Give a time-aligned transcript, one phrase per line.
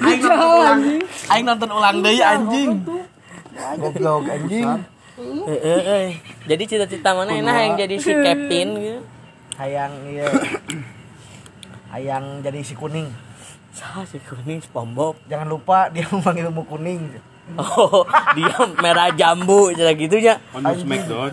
[0.00, 0.80] Aing nonton ulang.
[1.30, 2.70] Aing nonton ulang deui anjing.
[3.78, 4.68] Goblok anjing.
[5.20, 6.08] Heeh, eh.
[6.48, 9.00] Jadi cita-cita mana enak yang jadi si Kevin gitu.
[9.60, 10.24] Hayang ieu.
[11.92, 13.12] Hayang jadi si kuning.
[13.76, 15.20] Sah si kuning SpongeBob.
[15.28, 17.20] Jangan lupa dia memanggil ilmu kuning.
[17.58, 18.06] Oh,
[18.38, 20.38] dia merah jambu cara gitu nya.
[20.54, 21.28] On the Smackdown.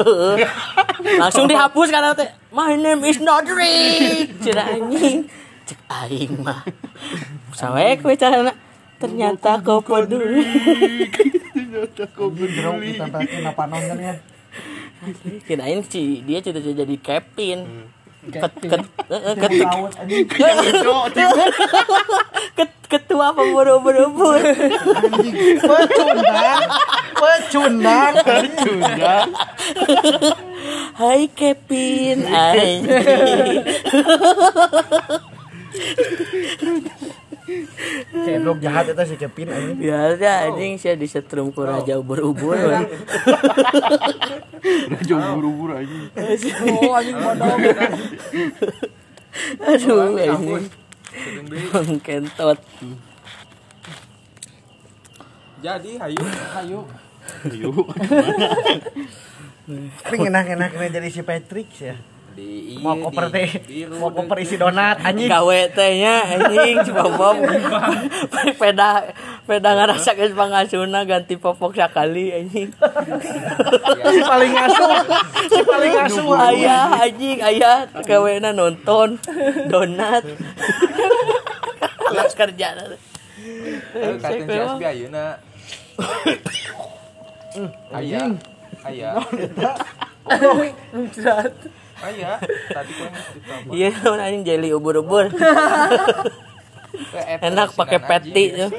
[1.22, 4.42] Langsung dihapus karena teh My name is not Rick.
[4.42, 5.30] Cira anjing.
[5.68, 6.64] Cek aing mah.
[7.52, 8.56] Sawe kowe carana
[9.04, 10.48] ternyata kau peduli.
[11.68, 14.16] Bro, kita tadi kenapa nontonnya?
[15.44, 17.60] Kirain si dia cita-cita jadi Kevin.
[18.28, 19.36] Ket, ket, eh, eh,
[22.60, 25.36] ket, ketua pemburu-buru Anjing.
[25.64, 26.64] Pecundang.
[27.16, 28.14] Pecundang.
[28.68, 29.24] Sudah.
[30.98, 32.84] Hai Kevin anjing.
[38.28, 39.78] Cedok jahat itu si Kevin anjing.
[39.80, 42.76] Biasa anjing sih disetrum ku raja ubur-ubur we.
[44.92, 45.98] Raja buru-buru aja.
[46.68, 47.56] Oh anjing bodoh.
[49.64, 50.64] Aduh anjing.
[51.72, 52.60] Bang kentot.
[55.58, 56.22] Jadi hayu,
[56.54, 56.80] hayu.
[57.48, 57.72] Ayo.
[60.04, 61.96] Tapi enak-enak jadi si Patrick ya.
[62.38, 63.50] Di Mau koper teh,
[63.98, 65.26] mau koper isi donat anjing.
[65.26, 67.42] Gawe teh nya anjing SpongeBob.
[68.62, 69.10] Peda
[69.50, 72.70] peda ngarasa geus pangasuna ganti popok sakali anjing.
[74.06, 74.90] Si paling ngasuh.
[75.50, 76.30] Si paling ngasuh.
[76.54, 79.18] Ayah anjing ayah gawena nonton
[79.66, 80.22] donat.
[82.06, 82.78] Kelas kerja
[84.22, 85.42] Katen si Asbi ayeuna.
[87.90, 88.30] Aya.
[91.98, 92.08] Aya.
[92.08, 92.32] Aya.
[92.70, 93.74] Tadi kan ditambah.
[93.74, 93.90] Iya
[94.26, 95.26] anjing jelly ubur-ubur.
[97.48, 98.72] Enak pakai peti tuh.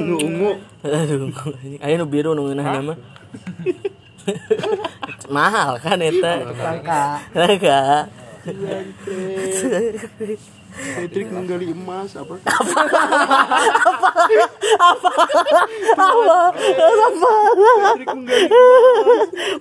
[0.00, 0.50] Nu ungu.
[0.84, 1.80] Aduh, anjing.
[1.80, 2.94] aya nu biru nu ngeunah nama.
[5.34, 6.32] Mahal kan eta.
[6.52, 7.02] Langka.
[7.32, 7.80] Langka.
[10.74, 12.34] Patrick menggali emas apa?
[12.42, 14.50] Patrick
[15.94, 16.74] menggali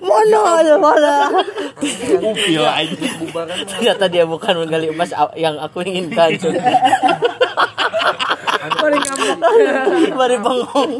[0.02, 1.30] Mana ada mana?
[2.18, 2.98] Upil aja.
[3.78, 6.34] Ternyata dia bukan menggali emas yang aku inginkan.
[6.42, 6.58] Cun.
[10.18, 10.98] Mari bengong.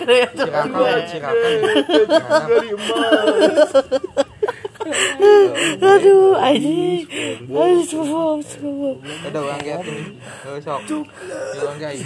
[0.00, 0.32] Keren.
[0.32, 1.60] Cirakan, cirakan.
[2.24, 3.68] Menggali emas.
[5.90, 7.04] Aduh, anjing.
[7.50, 8.96] Aduh, sumpah, sumpah.
[9.28, 9.96] Ada orang kayak tuh.
[10.48, 10.80] Eh, sok.
[11.60, 12.00] Orang kayak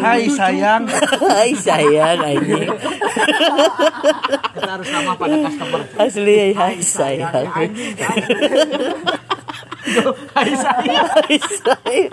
[0.00, 0.82] Hai sayang.
[1.32, 2.68] Hai sayang, anjing.
[4.52, 5.80] Kita harus ramah pada customer.
[6.00, 7.32] Asli, hai sayang.
[7.32, 7.68] Hai
[8.00, 8.96] sayang.
[10.32, 12.12] Hai sayang.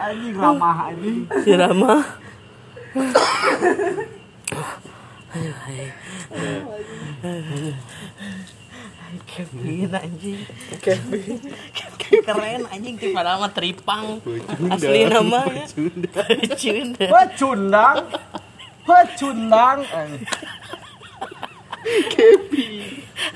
[0.00, 1.28] Anjing ramah anjing.
[1.44, 1.94] Si Rama.
[9.32, 10.44] Kevin anjing.
[10.84, 11.40] Kevin.
[12.04, 14.20] Keren anjing tipe nama tripang.
[14.68, 16.22] Asli namanya Cunda
[17.00, 17.96] Pecundang.
[18.84, 19.78] Pecundang.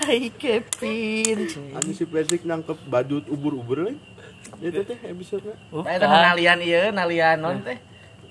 [0.05, 1.39] Hai Kevin.
[1.73, 3.97] Anu si Patrick nangkep badut ubur-ubur lagi.
[4.61, 5.57] Itu teh episode
[5.89, 7.81] Eta nalian ieu, nalian non teh.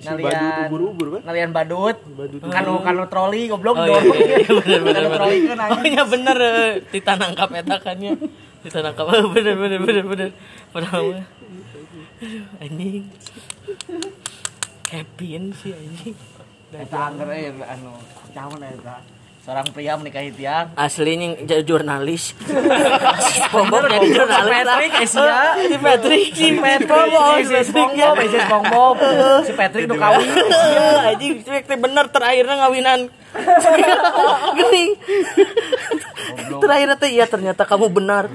[0.05, 1.21] Si badut ubur-ubur kan?
[1.25, 1.97] Nalian badut.
[2.13, 4.05] Badut Kanu kanu troli goblok Oh dong.
[4.05, 7.97] iya, iya bener bener Kanu troli kan Oh iya bener eh, Tita nangkap eta kan
[7.97, 8.13] ya.
[8.61, 9.05] Tita nangkap
[9.35, 10.29] bener bener bener bener.
[10.69, 11.25] Padahal
[12.61, 13.03] anjing.
[14.85, 16.15] Kevin sih anjing.
[16.69, 17.91] Eta angger eh anu
[18.29, 19.01] cawan eta.
[19.45, 20.73] Seorang pria menikahi tiang.
[20.73, 22.33] Aslinya jadi jurnalis.
[23.53, 24.65] Bombok jadi jurnalis.
[24.65, 25.37] Patrick Asia.
[25.69, 28.95] Si Patrick si Patrick, si SpongeBob, si SpongeBob.
[29.45, 30.25] Si Patrick nu kawin.
[31.13, 32.99] Anjing si Patrick bener terakhirnya ngawinan.
[34.57, 34.85] Gini.
[36.57, 38.25] Terakhirnya teh iya ternyata kamu benar.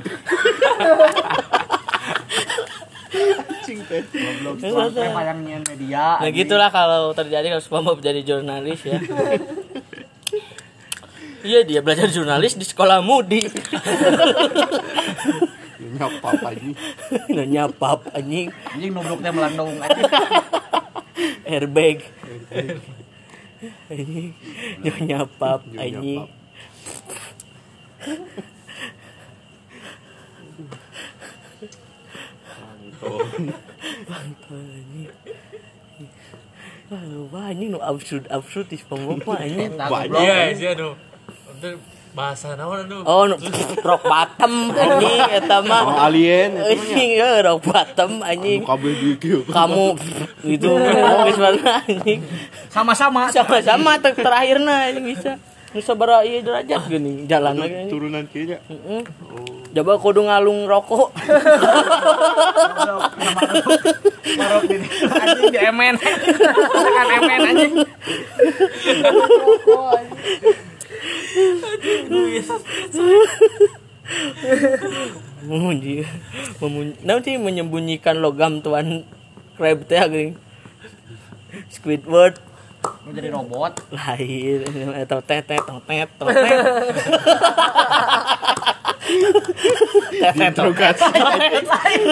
[5.75, 6.23] Media.
[6.23, 9.02] Nah gitulah kalau terjadi kalau SpongeBob jadi jurnalis ya.
[11.40, 13.48] Iya dia belajar jurnalis di sekolah Mudi.
[15.81, 16.70] Nyapa apa aja.
[17.32, 20.04] Nanya pap anjing Anjing nubruk teh melandung anjing.
[21.48, 22.04] airbag.
[23.88, 24.32] Anjing
[24.84, 25.19] Nyonya
[25.76, 26.20] anjing.
[26.20, 26.28] pap.
[37.31, 38.76] Wah, anjing nu absurd absurd di
[39.25, 39.72] mah anjing.
[39.81, 40.20] Banyak.
[40.20, 41.09] Iya, sih aduh.
[42.10, 43.06] Bahasa naon anu?
[43.06, 43.38] Oh, nu-
[43.86, 45.94] rock bottom anjing eta Oh, mah.
[46.02, 46.74] alien itu nya.
[46.74, 48.60] Anjing eh, rock bottom anjing.
[48.66, 49.40] Kabel di kieu.
[49.46, 49.94] Kamu
[50.42, 52.20] itu geus warna anjing.
[52.66, 53.30] Sama-sama.
[53.30, 55.38] Sama-sama ter terakhirna anjing bisa.
[55.70, 57.86] Nu sabaraha ieu derajat geuning jalan lagi.
[57.86, 58.58] Turunan kieu nya.
[58.66, 59.06] Heeh.
[59.70, 61.14] Coba kudu ngalung rokok.
[64.34, 64.76] Marok di
[65.14, 65.94] anjing di emen.
[65.94, 67.72] Tekan emen anjing.
[75.41, 76.03] Memunyi,
[76.59, 79.06] memunyi, nanti menyembunyikan logam tuan
[79.55, 80.35] crab teh geuning.
[81.69, 82.38] Squidward
[82.81, 83.77] Mau jadi robot.
[83.91, 84.65] lahir
[84.99, 86.59] atau tetet totet totet
[90.32, 91.05] Interogasi.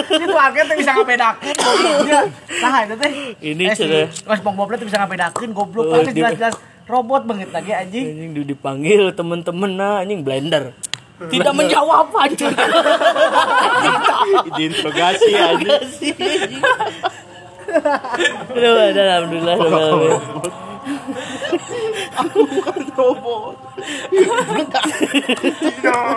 [0.09, 2.19] Itu akhirnya teh bisa ngabedakeun gobloknya.
[2.59, 3.11] Nah, itu teh.
[3.41, 4.05] Ini Eh, si sudah.
[4.25, 5.85] Mas Bang Bob teh bisa ngabedakeun goblok.
[5.89, 6.55] Pasti di- jelas-jelas
[6.89, 8.05] robot banget lagi anjing.
[8.09, 10.73] anjing dipanggil temen-temen nah anjing blender
[11.27, 12.55] tidak menjawab anjing
[14.55, 15.83] Diinterogasi aja.
[18.55, 19.59] Aduh, alhamdulillah alhamdulillah.
[22.95, 23.59] Robot.
[25.59, 26.07] Tidak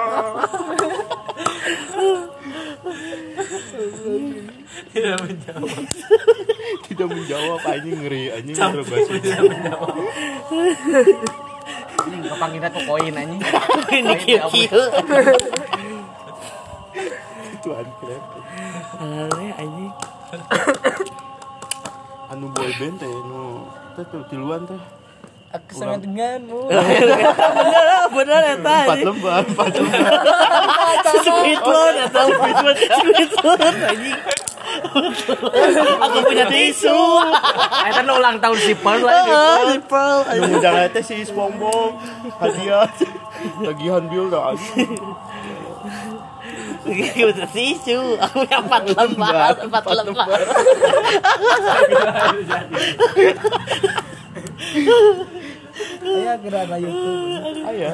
[5.20, 5.84] menjawab.
[6.88, 9.12] Tidak menjawab anjing ngeri anjing interogasi.
[12.02, 13.40] Anjing kepanggilnya tuh koin anjing.
[13.92, 14.82] ini kieu kieu
[17.52, 18.22] Itu anjing.
[19.00, 19.92] Alalnya anjing
[22.32, 24.80] Anu boy band teh nu teh tuh tiluan teh.
[25.52, 26.64] Aku sangat denganmu.
[26.72, 30.12] bener lah, bener eta Empat anjing lembar, empat lembar.
[31.28, 34.16] Squidward eta Squidward Squidward anjing
[36.02, 36.98] aku punya tisu
[37.88, 39.30] Eta nu ulang tahun si Pearl lagi.
[39.30, 41.98] ah Pearl Anu undang teh si SpongeBob
[42.40, 42.88] hadiah.
[43.62, 44.52] Tagihan bill dah.
[44.52, 44.64] Aku
[46.82, 50.28] punya tisu aku punya empat lembar empat lembar
[56.02, 57.66] Saya gerak na YouTube.
[57.66, 57.92] Aya.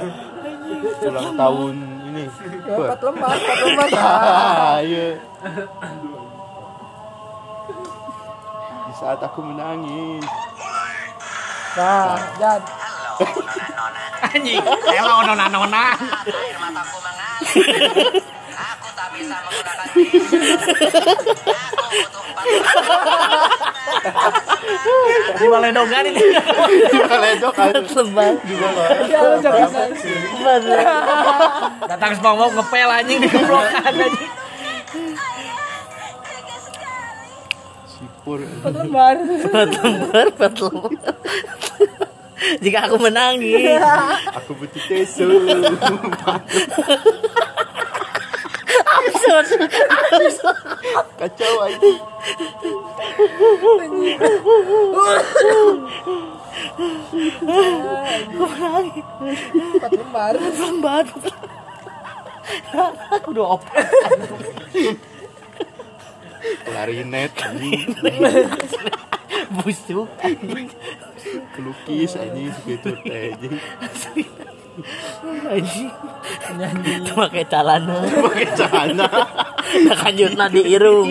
[1.06, 1.74] Ulang tahun
[2.10, 2.24] ini.
[2.68, 3.88] Empat lembar, empat lembar.
[4.88, 6.17] Di
[8.98, 10.26] saat aku menangis.
[11.78, 12.58] Nah, Jan.
[14.18, 14.58] Anjing.
[14.90, 15.94] Ela nona-nona.
[16.26, 18.18] air mataku mengalir.
[18.58, 19.86] Aku tak bisa menggunakan.
[21.46, 22.46] Aku butuh empat
[25.38, 26.26] Di Baledongan ini.
[27.54, 27.70] Kan.
[27.78, 28.34] lembar
[29.06, 29.70] Ya lu jangan
[30.42, 30.82] bener
[31.86, 34.37] Datang SpongeBob ngepel anjing di geblokan anjing.
[38.28, 38.44] Sipur.
[38.44, 39.16] empat lembar.
[39.24, 40.92] empat lembar empat lembar
[42.60, 43.80] jika aku menangis
[44.36, 45.24] Aku butuh tisu.
[48.84, 49.48] absurd
[50.12, 50.58] absurd
[51.16, 51.80] Kacau aja.
[58.28, 59.04] aku menangis
[59.48, 60.34] Empat lembar.
[60.36, 61.04] lembar
[63.08, 63.72] aku udah open
[66.64, 67.88] Klarinet anjing.
[69.64, 70.08] busuk
[71.56, 73.56] Pelukis anjing segitu teh anjing.
[75.48, 75.90] anjing
[77.02, 79.08] itu pakai calana Pakai celana.
[79.84, 81.10] nah kanjutna di irung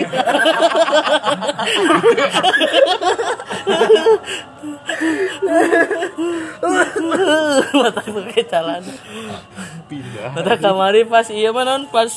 [7.74, 8.94] mata pakai calana
[9.88, 10.30] Pindah.
[10.36, 12.10] mata kamari pas iya mah non pas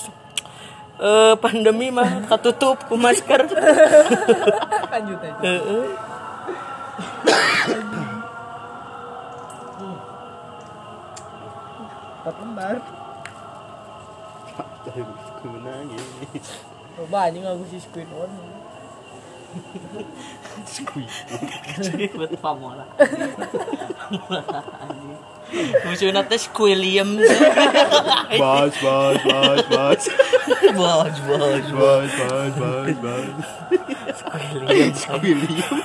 [1.02, 3.50] eh, pandemi mah katutup ku masker
[4.92, 5.42] Lanjut aja.
[5.42, 5.86] Heeh.
[12.22, 12.78] Empat lembar.
[14.62, 16.06] Aku menangis.
[16.94, 18.30] Coba aja ngaku si Squidward.
[22.16, 22.88] buat pamola
[25.84, 27.20] musuhnya teh Squilliam
[28.32, 30.02] Bas, bas, bas, bas.
[30.76, 33.26] Bos bos Bas, bas, bas, bas.
[35.00, 35.84] Squilliam William.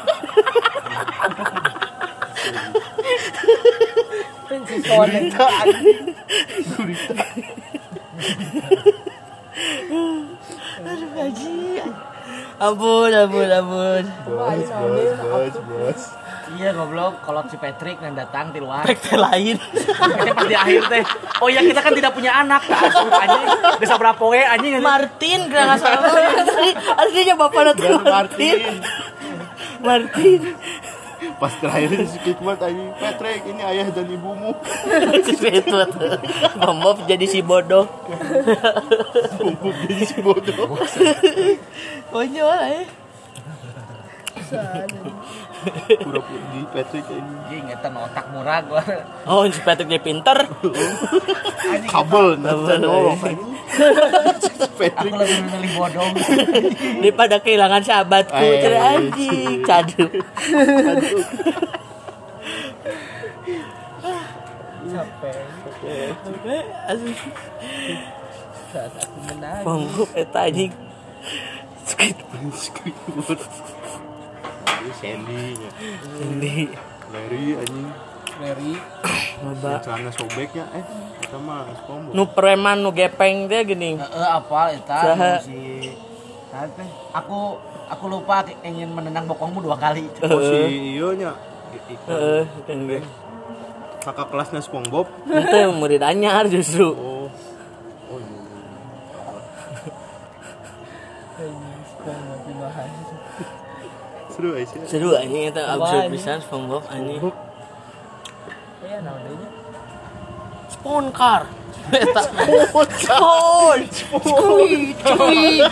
[4.49, 5.35] Princess Connect.
[12.61, 16.25] ampun ampun ampun Bas, bas, bas, bas.
[16.55, 18.87] Iya goblok, kalau si Patrick yang datang di luar.
[18.87, 21.05] Efek lain Kita pas di akhir teh.
[21.43, 22.62] Oh iya kita kan tidak punya anak.
[22.71, 23.47] Asuh anjing.
[23.83, 24.79] Bisa berapa we anjing.
[24.79, 28.59] Martin kira nggak salah asli aslinya bapak Dan tuh Martin
[29.83, 30.41] Martin.
[30.47, 30.55] Martin
[31.37, 34.57] Pas terakhir si Squidward anjing, Patrick ini ayah dan ibumu.
[35.26, 35.93] Squidward.
[36.57, 37.85] Bob jadi si bodoh.
[39.37, 40.76] Bubuk jadi si bodoh.
[42.12, 42.87] Konyol eh.
[46.02, 47.37] Pura-pura di Patrick ini.
[47.46, 48.82] Anjing eta nu otak murah gua.
[49.26, 50.38] Oh, si Patrick dia pinter.
[51.87, 53.14] Kabel, nah, Kabel, eh.
[53.16, 53.49] anjing.
[54.46, 56.12] Aku Patrick lebih memilih bodong.
[57.02, 60.06] Daripada kehilangan sahabatku, Eh, cerai anjing, cadu.
[64.87, 65.44] Capek.
[66.87, 67.14] Asli.
[68.70, 69.62] Saat aku menang.
[69.64, 70.73] Bob eta anjing.
[71.87, 73.40] Squidward Squidward.
[74.66, 75.70] Ini Sandy nya.
[76.26, 76.54] ini.
[77.14, 77.88] Larry anjing.
[78.42, 78.73] Larry.
[79.46, 79.78] Loba.
[79.80, 80.85] Celana sobeknya eh
[81.23, 82.12] kita mah SpongeBob.
[82.14, 83.94] Nu preman nu gepeng teh gini.
[83.96, 84.99] Heeh, apa eta
[85.44, 85.90] si
[86.50, 86.88] teh?
[87.14, 90.11] Aku aku lupa ingin menendang bokongmu dua kali.
[90.26, 91.32] Oh si iyo nya.
[92.11, 92.42] Heeh.
[94.02, 95.06] Kakak kelasnya SpongeBob.
[95.26, 96.94] Itu murid anyar justru.
[96.94, 97.26] Oh
[98.18, 98.38] iya.
[101.37, 102.90] Anjing, sekarang mati bahan.
[104.37, 104.76] Seru aja.
[104.85, 107.33] Seru anjing eta absurd pisan SpongeBob anjing.
[108.85, 109.49] Ya, namanya.
[110.69, 111.49] Spawn car.
[111.88, 112.21] Eta.
[113.00, 113.81] Spawn.
[113.88, 114.93] Squid.
[115.00, 115.64] Squid.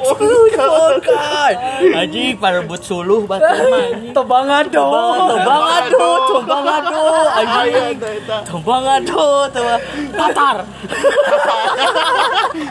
[0.00, 1.52] Spawn car.
[1.92, 4.14] Anjing parebut suluh batu mah anjing.
[4.16, 4.86] Tobangado.
[5.28, 6.08] Tobang ado,
[6.40, 7.04] tobang ado,
[7.36, 8.00] anjing.
[8.48, 10.64] Tobang ado, tobang Tatar.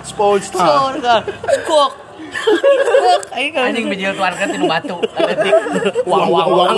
[0.09, 0.97] Spawn car.
[3.35, 4.97] Anjing Anjing bejil keluarga tinu batu.
[6.07, 6.71] Wang wang wang.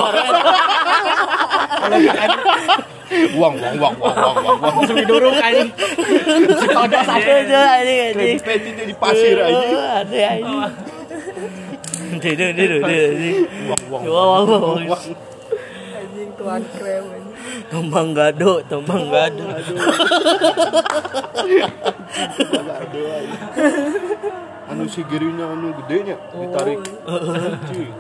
[3.38, 4.74] Uang, uang, uang, uang, uang, uang, uang.
[4.84, 5.70] Langsung diduruk anjing.
[6.76, 8.38] Ada aja anjing anjing.
[8.44, 10.04] Petinya di pasir aja.
[10.04, 10.60] Ada anjing.
[12.18, 13.38] Duh, duh, duh, duh, duh, anjing.
[13.48, 14.92] Uang, uang, Wang, wang, wang.
[14.92, 15.04] uang.
[15.96, 17.06] Anjing tuan krem.
[17.72, 19.44] Tombang gado, tombang gado.
[22.68, 23.38] Aduh, aja.
[24.68, 26.80] Anu si gerinya anu gedenya ditarik.
[27.08, 27.92] Anjing.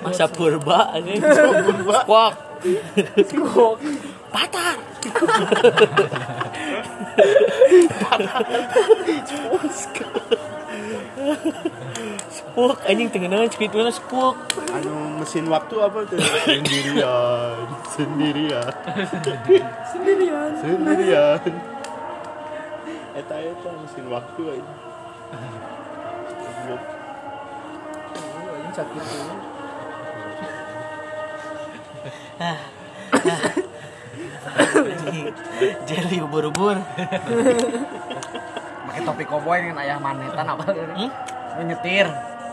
[0.00, 1.20] Masa purba anjing.
[1.20, 2.32] Purba.
[3.28, 3.78] Squawk.
[4.32, 4.76] Patar.
[12.28, 14.36] Squawk anjing tengenangan Squidward squawk.
[14.72, 16.18] Anu mesin waktu apa tuh?
[16.44, 17.56] Sendirian,
[17.92, 18.72] sendirian,
[19.92, 20.50] Sendirian.
[20.60, 21.42] sendirian.
[23.12, 24.87] Eta eta mesin waktu aja.
[28.48, 29.34] Anjing sakit dulu.
[35.84, 36.76] Jelly ubur-ubur.
[38.88, 41.10] Pakai topi koboi dengan ayah manetan apa Hmm?
[41.64, 42.06] Nyetir.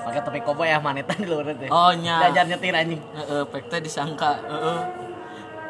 [0.05, 1.70] Pakai topi koboi ayah manetan di luar teh.
[1.72, 2.27] Oh nya.
[2.27, 3.01] Jajar nyetir anjing.
[3.15, 4.79] Heeh, pek teh disangka heeh.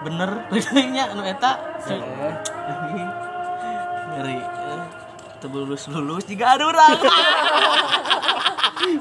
[0.01, 0.29] Bener
[0.93, 1.51] nya anu eta.
[4.15, 4.37] Ngeri.
[5.45, 5.49] Eh.
[5.49, 6.97] Teu lulus-lulus juga ada urang.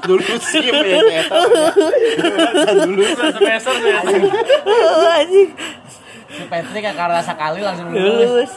[0.05, 0.81] Dulu sih ya.
[2.85, 3.89] Dulu Semester tuh
[5.09, 5.49] anjing.
[6.25, 8.29] Si Patrick karena sekali langsung lulus.
[8.29, 8.53] Lulus.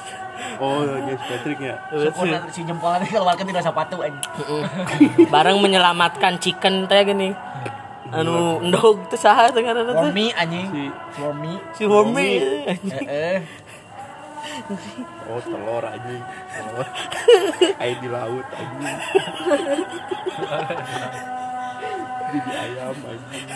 [0.58, 1.74] Oh, guys, Patricknya.
[1.94, 4.24] Syukur nanti si jempolnya keluarkan tidak sepatu anjing.
[5.30, 7.30] Barang menyelamatkan chicken teh gini.
[8.08, 10.00] Anu endog teh saha teh ngaranna teh?
[10.00, 10.66] Wormy anjing.
[11.76, 12.32] Si Wormy.
[12.80, 12.90] Si.
[13.04, 13.67] Heeh.
[15.28, 16.22] Oh telur anjing.
[16.52, 16.86] Telur.
[17.82, 18.98] Air di laut anjing.
[22.28, 23.46] Jadi ayam anjing.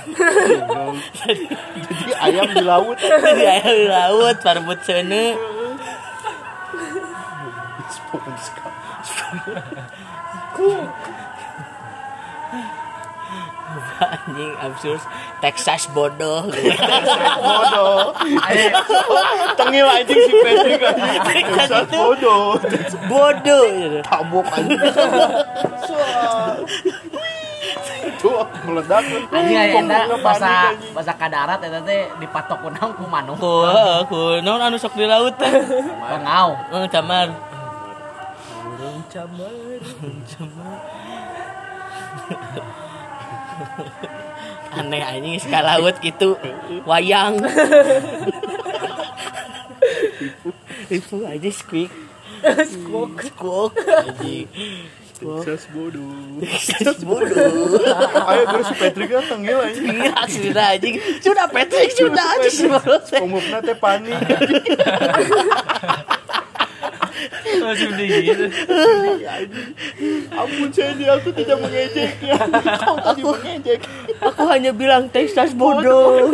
[0.48, 0.96] Bingung.
[1.12, 1.44] Jadi
[2.16, 2.98] ayam di laut.
[3.02, 5.36] Di air laut parbut seuneu.
[7.92, 8.72] SpongeBob.
[14.00, 15.00] Anjing absurd.
[15.42, 16.46] Texas bodoh.
[17.46, 18.14] Bodoh.
[18.16, 18.72] Anjing.
[19.58, 21.20] Tengil anjing si Patrick anjing.
[21.26, 22.56] Texas bodoh.
[23.10, 23.98] bodoh gitu.
[24.00, 24.80] Tabok anjing.
[25.84, 26.56] Suah.
[28.22, 29.02] Tuh meledak.
[29.34, 30.94] Anjing aya eta Pokoknya bahasa panik, anjing.
[30.94, 33.36] bahasa kadarat eta teh dipatok ku naon ku manuk.
[33.38, 35.50] Ku heeh, ku naon anu sok di laut teh.
[36.06, 36.54] Bangau.
[36.74, 37.28] Eh, camar.
[39.12, 39.52] Camar.
[44.78, 46.36] Aneh anjing skala laut gitu.
[46.88, 47.40] Wayang.
[50.92, 51.92] Itu aja squeak.
[52.42, 53.20] Squawk.
[53.28, 53.72] Squawk.
[53.76, 54.48] Anjing.
[55.22, 56.42] Texas bodoh.
[56.42, 57.78] Texas bodoh.
[58.26, 59.86] Ayo terus si Patrick kan tengil anjing.
[59.86, 60.94] Iya, sudah anjing.
[61.22, 62.66] Sudah Patrick, sudah aja sih
[63.06, 64.18] SpongeBob teh panik.
[67.62, 68.50] Masih dingin.
[70.32, 72.36] Ampun Sandy, aku tidak mengejeknya.
[72.82, 73.80] Kau tadi mengejek.
[74.18, 76.32] Aku hanya bilang Texas bodoh.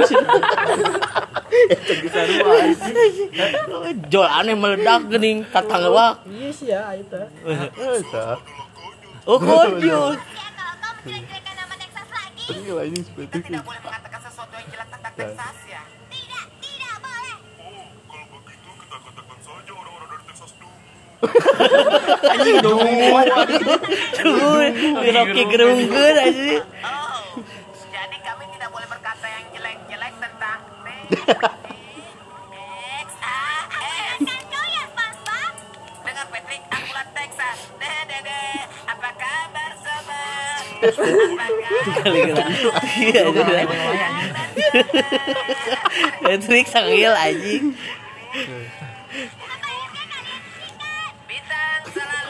[4.08, 6.22] Jol aneh meledak gening katangewak.
[6.28, 7.20] Iya sih ya, itu.
[7.76, 8.38] Eta.
[9.28, 9.38] Oh
[11.78, 12.42] Texas lagi.
[12.64, 15.82] Gila ini seperti Tidak boleh mengatakan sesuatu yang jelek tentang Texas ya.
[24.18, 24.66] Cuy,
[25.02, 26.62] di Rocky Gerungger aja.
[26.86, 27.42] Oh,
[27.90, 30.58] jadi kami tidak boleh berkata yang jelek-jelek tentang
[36.48, 37.58] Patrick, akulah Texas.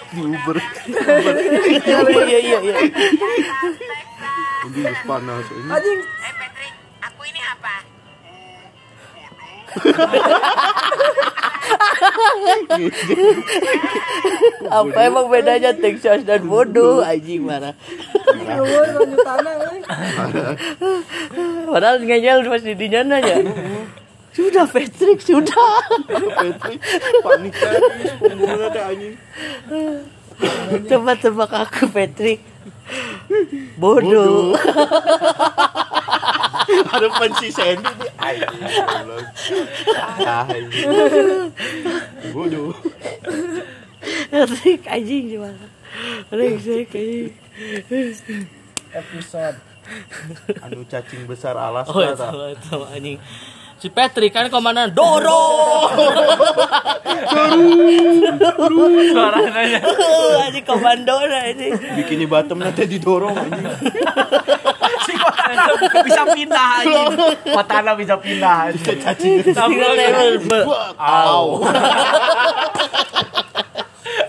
[0.08, 0.56] Di Uber.
[2.24, 2.74] Iya iya iya.
[4.68, 5.68] Ini panas ini.
[5.68, 7.74] Anjing, Eh, Patrick, aku ini apa?
[14.68, 17.74] Apa emang bedanya Texas dan bodoh anjing marah.
[19.56, 19.80] weh.
[21.68, 23.36] Padahal ngeyel masih di nyana ya.
[24.38, 25.83] Sudah Patrick, sudah.
[26.07, 26.78] Patrick
[27.26, 27.83] panik tadi.
[28.38, 29.14] Ada anjing.
[30.87, 32.38] Coba tebak aku Patrick.
[33.75, 34.54] Bodoh.
[36.68, 38.11] Harapan si Sandy nih.
[38.23, 38.62] Anjing.
[38.62, 39.26] goblok.
[40.23, 41.50] Ah, anjing.
[42.30, 42.71] Bodoh.
[44.30, 45.66] Patrick anjing gimana?
[46.30, 47.35] Patrick anjing.
[48.95, 49.59] Episode.
[50.62, 53.18] Anu cacing besar Alaska Oh, itu, itu anjing.
[53.78, 55.87] Si Patrick kan komandan Doro.
[59.14, 59.78] Suaranya.
[60.50, 61.78] anjing komando anjing.
[61.94, 63.38] Bikini bottom nanti didorong.
[65.06, 65.62] Si kotana
[66.02, 67.14] bisa pindah anjing.
[67.54, 68.99] Kotana bisa pindah anjing.
[68.99, 69.47] Cacing.
[70.99, 71.62] Au.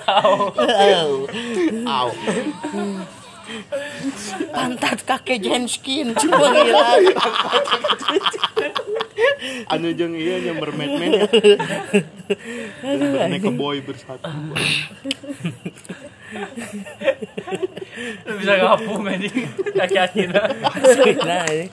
[0.05, 0.53] Au.
[1.89, 2.07] Au.
[4.53, 7.03] Pantat kakek Jenskin cuma hilang.
[9.73, 11.27] Anu jeung iya yang mermaid-maid ya.
[13.25, 14.29] Naik ke boy bersatu.
[18.37, 19.49] Bisa ngapung anjing.
[19.73, 20.41] Kaki-kakina.
[21.25, 21.67] Nah, ini.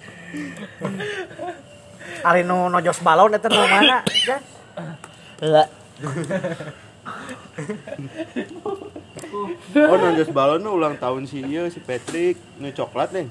[2.24, 4.00] Ari nu nojos balon eta nu mana?
[4.24, 4.42] Jan?
[9.76, 13.26] Oh nonjos balon nu ulang tahun si iya si Patrick nu coklat nih.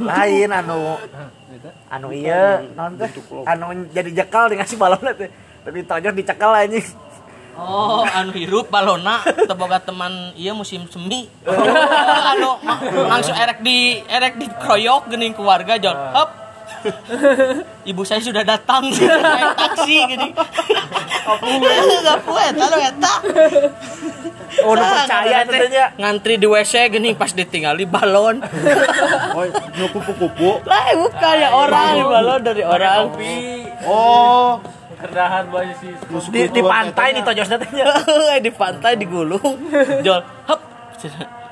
[0.00, 0.98] Lain anu
[1.88, 3.10] anu iya non teh
[3.44, 5.30] anu jadi jekal dengan si balon teh.
[5.62, 6.84] Tapi tojos dicekal anjing.
[7.58, 11.26] Oh, anu hirup balona teboga teman iya musim semi.
[12.24, 15.98] anu ma- langsung erek di erek di kroyok gening keluarga John.
[16.14, 16.30] Hop.
[17.82, 20.28] Ibu saya sudah datang naik taksi gini.
[21.36, 23.14] Enggak puet, anu eta.
[24.64, 25.60] Oh, nu percaya teh.
[26.00, 28.40] Ngantri di WC gini pas ditinggal di balon.
[29.36, 30.64] Oh nu kupu-kupu.
[30.64, 33.02] Lah, bukan ya orang di balon dari orang.
[33.84, 34.58] Oh.
[34.98, 35.46] Kerdahan
[35.78, 35.94] sih.
[36.10, 37.70] nu Di, di pantai di tojos teh.
[38.46, 39.54] di pantai digulung.
[40.02, 40.60] Jol, hop.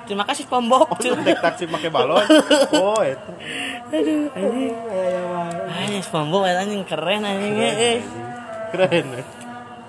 [0.07, 0.87] Terima kasih Pom Bob.
[0.87, 2.23] Oh, naik taksi pakai balon.
[2.75, 3.31] Oh, eta.
[3.91, 4.75] Aduh, anjing.
[5.67, 7.55] Anjing, SpongeBob anjing keren anjing.
[7.59, 7.99] Eh,
[8.71, 9.07] Keren.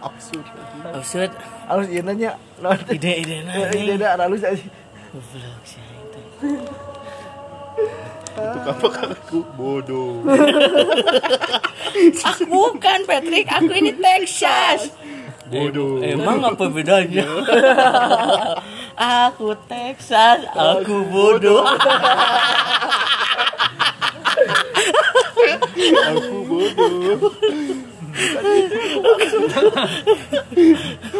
[0.07, 0.15] Ya.
[0.15, 0.45] Absurd.
[0.47, 0.95] anjing.
[0.95, 1.31] Absurd.
[1.67, 2.31] Halus ieu nya.
[2.63, 2.77] Non.
[2.95, 3.99] Ide-ide Ide anjing.
[3.99, 4.71] da halus anjing.
[5.13, 6.21] Goblok sih itu.
[8.37, 10.21] Itu apa aku bodoh.
[11.97, 14.93] Aku bukan Patrick, aku ini Texas.
[15.49, 16.03] Bodoh.
[16.03, 17.25] Emang apa bedanya?
[19.25, 21.65] aku Texas, aku bodoh.
[26.05, 27.31] Aku bodoh.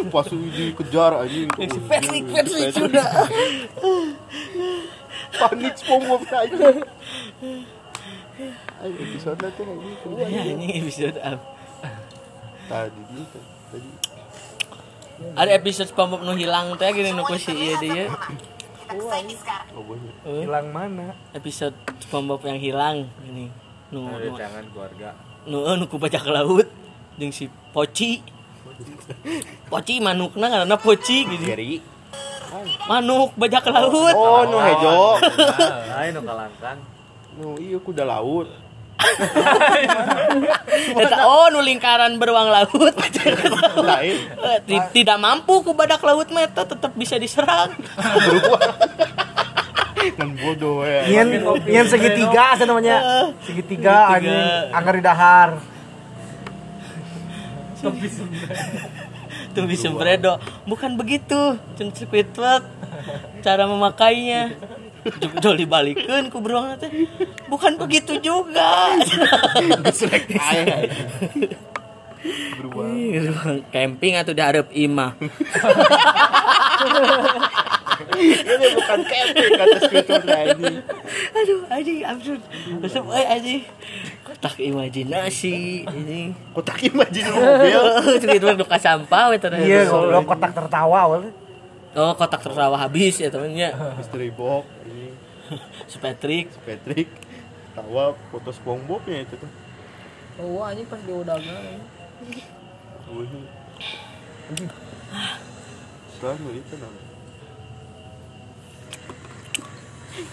[0.10, 1.50] Pas dikejar anjing.
[1.86, 3.06] Patrick, Patrick sudah.
[5.38, 6.78] Panik SpongeBob anjing.
[8.82, 10.26] Ayo episode nanti anjing keluar.
[10.30, 11.46] Ya, ini episode apa?
[12.68, 13.40] Tadi gitu.
[13.74, 13.90] Tadi.
[15.34, 18.10] Ada episode SpongeBob nu hilang teh gini nu ku si ieu dia.
[18.88, 20.14] Oh, banyak.
[20.26, 21.14] Hilang mana?
[21.34, 23.54] Episode SpongeBob yang hilang ini.
[23.94, 25.14] Nu nu jangan keluarga.
[25.48, 26.68] nu nu ku bajak laut
[27.18, 28.22] jeung si Poci.
[29.68, 31.46] Poci manukna karena Poci gitu.
[32.88, 34.16] Manuk bajak laut.
[34.16, 35.20] Oh, nu hejo.
[35.92, 36.78] Lain nu kalangkan.
[37.36, 38.48] Nu iya kuda laut.
[40.98, 42.94] Eta oh nu lingkaran beruang laut.
[43.78, 47.74] lain Eh, ti- Tidak mampu ku badak laut meta tetap bisa diserang.
[50.08, 53.28] kan bodoh ya Nyen nyen segitiga asa namanya.
[53.44, 54.34] Segitiga anjing
[54.72, 55.50] anggar di dahar.
[57.82, 60.38] Tuh bisa bredo.
[60.66, 61.58] Bukan begitu.
[61.78, 62.66] Cun Squidward
[63.42, 64.58] cara memakainya.
[65.40, 66.92] Jol dibalikin ku beruang teh.
[67.48, 68.92] Bukan begitu juga.
[72.58, 75.14] Beruang camping atau diharap imah.
[78.18, 80.26] ini bukan camping kata Squidward
[80.58, 80.76] ini
[81.34, 82.42] Aduh, anjing absurd.
[82.82, 83.62] Besok euy anjing.
[84.26, 86.34] Kotak imajinasi ini.
[86.54, 87.82] kotak imajin mobil
[88.22, 89.62] Squidward duka sampah terus.
[89.62, 91.30] Iya, goblok kotak tertawa awal.
[91.98, 93.74] Oh, kotak tertawa habis ya temennya.
[93.98, 95.14] mystery box ini
[95.88, 96.52] Si Patrick.
[96.66, 97.10] Patrick
[97.78, 99.52] tawa foto SpongeBobnya itu tuh
[100.38, 101.14] Oh anjing pas di.
[101.14, 101.97] Wih.
[106.18, 107.14] Selalu itu namanya.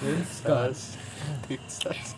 [0.00, 0.96] Texas.
[1.44, 2.16] Texas.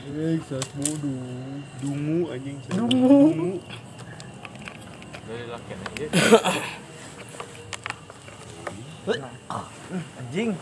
[0.00, 1.60] Texas bodoh.
[1.84, 2.56] Dungu anjing.
[2.72, 3.60] Dungu.
[10.16, 10.56] Anjing.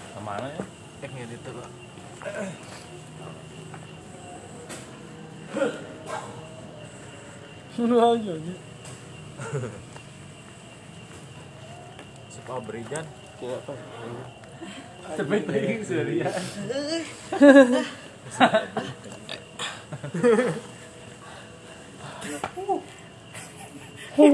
[7.85, 8.55] Anjing.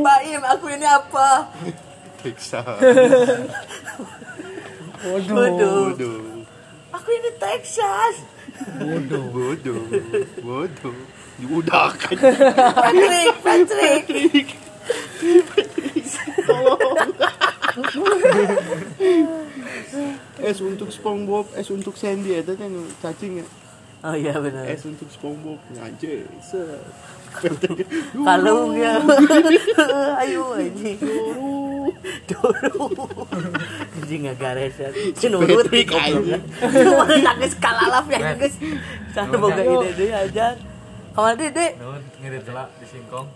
[0.00, 1.48] Baim, aku ini apa?
[2.20, 2.64] Texas.
[5.00, 5.96] Bodoh.
[5.96, 6.44] Bodoh.
[6.92, 8.20] Aku ini Texas.
[8.78, 9.24] Bodoh.
[9.34, 9.82] Bodoh.
[10.44, 10.96] Bodoh.
[11.40, 12.16] Diudahkan.
[12.76, 14.46] Patrick, Patrick.
[20.40, 23.46] S untuk SpongeBob, S untuk Sandy itu kan cacing ya.
[24.04, 24.68] Oh iya benar.
[24.68, 25.60] S untuk SpongeBob.
[25.80, 26.28] Anjir.
[26.44, 26.82] Set.
[28.16, 29.00] Kalung ya.
[30.20, 30.98] Ayo anjing.
[32.28, 32.90] Doru.
[33.98, 34.88] Anjing ngagares ya.
[35.16, 36.42] Cenurut Patrick, anjing.
[36.94, 38.56] Mana nangis kalalap ya guys.
[39.14, 40.54] Cara boga ide deui aja.
[41.10, 41.74] Kamar Dede.
[41.76, 43.26] Nuhun ngirit heula di singkong.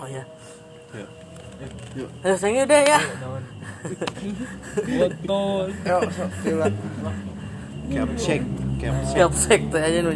[0.00, 0.24] Oh ya.
[0.96, 1.06] Ya.
[2.24, 2.98] Ayo sayang udah ya.
[4.80, 5.72] Botol.
[5.84, 6.66] Yo, sok sila.
[7.92, 8.40] Capsek.
[8.80, 9.30] Capsek.
[9.32, 10.12] Sek teh aja nu.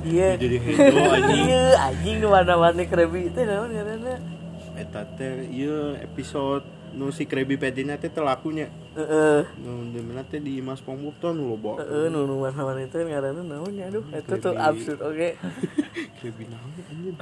[0.00, 0.40] Iya.
[0.40, 1.44] Jadi hero anjing.
[1.44, 4.39] Iya, anjing warna-warni krebi teh naon ngaranna?
[4.80, 6.64] Eta teh ieu episode
[6.96, 8.72] nu si Krabby Patty teh telakunya.
[8.96, 9.44] Heeh.
[9.60, 11.84] Nu di mana teh di Mas SpongeBob tuh nu loba.
[11.84, 15.36] Heeh, nu nu warna-warni teh ngaranna naon ya aduh, itu tuh absurd oke.
[16.18, 17.16] Krabby naon anjing.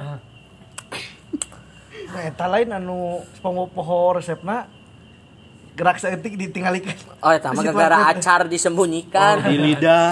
[2.09, 4.71] Nah, eta lain anu SpongeBob poho resepna
[5.75, 6.95] gerak seetik ditinggalikeun.
[7.19, 9.43] Oh, eta mah gara-gara acar disembunyikan.
[9.47, 10.11] Di lidah.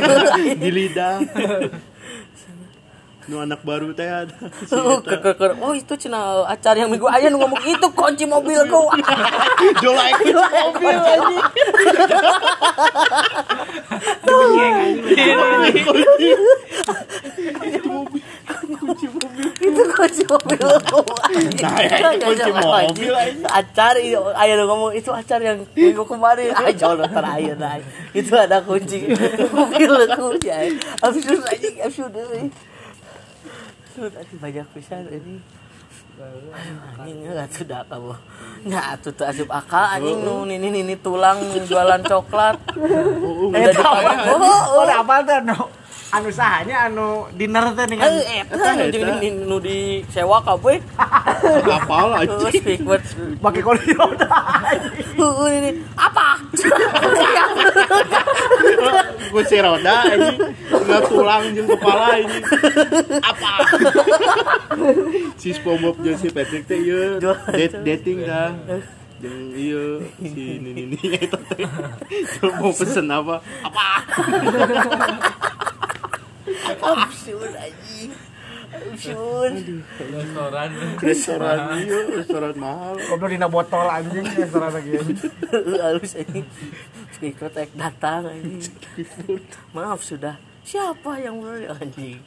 [0.64, 1.14] di lidah.
[3.28, 4.32] Nu anak baru teh ada.
[4.68, 7.86] Si Oh, ke, ke, ke- oh itu cina acar yang minggu ayah nu ngomong itu
[7.92, 8.88] kunci mobilku.
[9.84, 11.44] Jola kunci mobil anjing.
[19.58, 21.00] itu kunci mobilku.
[21.62, 23.12] Nah, ya, itu kunci mobil.
[23.44, 26.50] Acar itu ayah nu ngomong itu acar yang minggu kemarin.
[26.58, 27.78] Ah jauh terakhir nah.
[28.10, 29.04] Itu ada kunci
[29.52, 30.58] mobilku ya.
[31.04, 32.48] Absurd anjing absurd euy.
[33.98, 35.42] Absurd anjing banyak pisan ini.
[37.02, 38.14] Anjing enggak sudah kamu.
[38.70, 42.62] Nya atuh teu asup akal anjing nu nini nini tulang jualan coklat.
[43.50, 44.38] Udah Eta apa?
[44.38, 45.66] Oh, tuh anu
[46.08, 50.80] anu sahanya anu dinner teh dengan Eh, eta nu di nu- di sewa kabeh.
[51.68, 52.62] Apal Terus anjing.
[52.64, 53.10] speak words.
[53.38, 54.28] pakai kursi roda.
[55.14, 56.26] Heeh ini apa?
[59.28, 60.38] Kunci roda anjing.
[60.72, 62.44] Enggak tulang jeung kepala anjing.
[63.20, 63.52] Apa?
[65.36, 67.20] si SpongeBob jeung si Patrick teh ieu
[67.84, 68.56] dating dah.
[69.20, 71.68] Jeung ieu si Nini eta teh.
[72.56, 73.44] Mau pesen apa?
[73.60, 73.88] Apa?
[76.78, 78.10] Absurd anjing.
[78.68, 79.54] Absurd.
[79.96, 80.70] Restoran.
[81.00, 82.94] Restoran ieu, restoran mahal.
[83.00, 84.92] Goblok dina botol anjing restoran lagi.
[85.84, 86.46] Halus anjing.
[87.76, 88.72] Datang anjing.
[89.72, 90.36] Maaf sudah.
[90.68, 92.20] Siapa yang mulai anjing?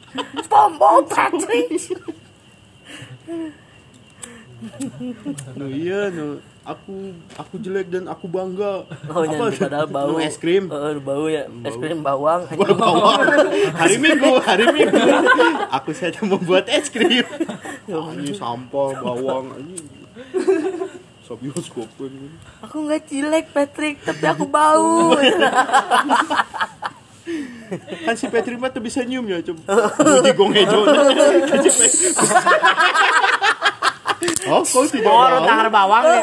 [5.54, 6.26] Nu ieu nu
[6.62, 6.94] aku
[7.34, 8.86] aku jelek dan aku bangga.
[9.10, 10.14] Oh, nyanyi padahal bau.
[10.22, 10.70] Es krim.
[10.70, 11.50] Oh, bau ya.
[11.68, 12.46] Es krim bawang.
[12.54, 13.20] Bawa bawang
[13.74, 15.00] hari minggu hari minggu
[15.70, 17.26] aku saja membuat es krim.
[17.90, 19.76] Ah, ini sampah bawang ini.
[21.22, 22.28] Sobioskop ini
[22.66, 25.14] Aku nggak cilek Patrick, tapi aku bau.
[28.04, 29.62] kan si Petri mah tuh bisa nyium ya coba
[30.20, 30.82] di gong ejo
[34.48, 36.20] oh kau tidak Oh, mau runtangan bawang ya.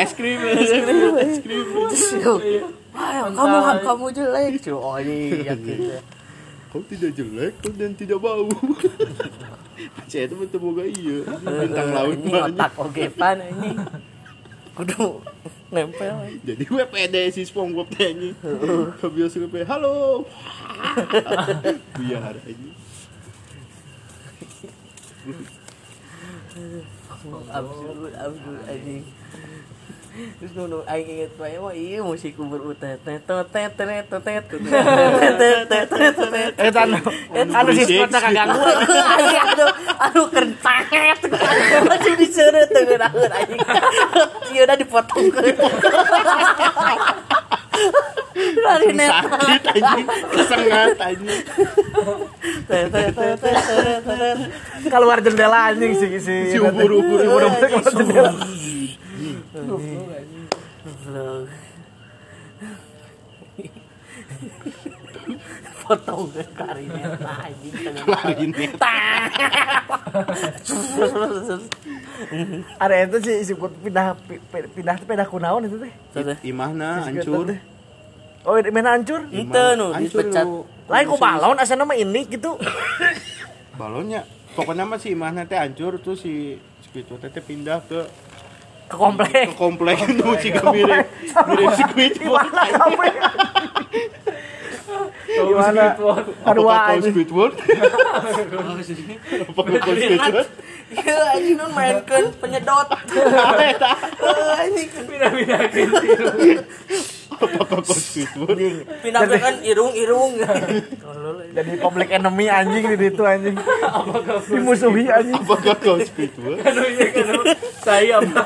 [0.00, 1.66] es krim es krim es krim.
[2.96, 4.52] Wah, kamu kamu jelek.
[4.72, 6.00] Oh, ini yakin.
[6.72, 8.48] kau tidak jelek kau dan tidak bau.
[10.08, 11.20] Saya itu betul boga iya.
[11.60, 13.76] Bintang laut otak oke pan ini.
[14.76, 15.20] Kudu
[15.72, 16.36] nempel.
[16.44, 18.36] jadi gue pede si SpongeBob nyanyi
[19.00, 20.24] ke bioskop halo.
[21.96, 22.68] Biar aja
[27.50, 29.04] Abdul Abdul Aziz
[30.16, 36.56] terus nunu aing inget bae wah iya musik kubur utet tetet tetet tetet tetet tetet
[36.56, 36.96] eta anu
[37.36, 38.64] anu si kota kaganggu
[39.44, 39.66] anu
[40.00, 41.20] anu kentanget
[41.84, 43.56] masih disuruh terkagum aja.
[44.56, 45.28] Iya, udah dipotong
[48.36, 50.06] Lari sakit anjing.
[50.32, 50.90] Kesengat
[54.86, 57.20] kalau keluar jendela anjing sih sih si ubur ubur
[65.86, 67.14] potong ke klarinet
[72.80, 74.18] ada itu sih sebut pindah
[74.50, 75.92] pindah pindah kunaon itu teh.
[76.16, 77.54] Oh, imahna hancur.
[78.46, 79.20] oh imahna hancur?
[79.30, 80.46] Itu nu dipecat.
[80.86, 82.58] lain ku balon Asal mah ini gitu.
[83.80, 84.24] Balonnya
[84.56, 88.00] pokoknya mah si imahna teh hancur tuh si sekitu teh pindah ke
[88.86, 89.52] ke komplek.
[89.52, 92.26] Ke komplek tuh si gemire gemire si
[95.56, 95.84] gimana?
[96.44, 97.54] Apakah kau Squidward?
[99.48, 100.48] Apakah kau Squidward?
[100.86, 102.88] Ya, main mainkan penyedot.
[104.60, 105.60] Anjing pindah-pindah
[107.32, 108.56] Apakah kau Squidward?
[109.00, 110.36] Pindah-pindah kan irung-irung.
[111.56, 113.56] Jadi public enemy anjing di situ anjing.
[113.80, 115.40] Apakah kau musuhi anjing?
[115.40, 116.60] Apakah kau Squidward?
[116.60, 117.54] Iya, iya, iya.
[117.80, 118.42] Saya apa?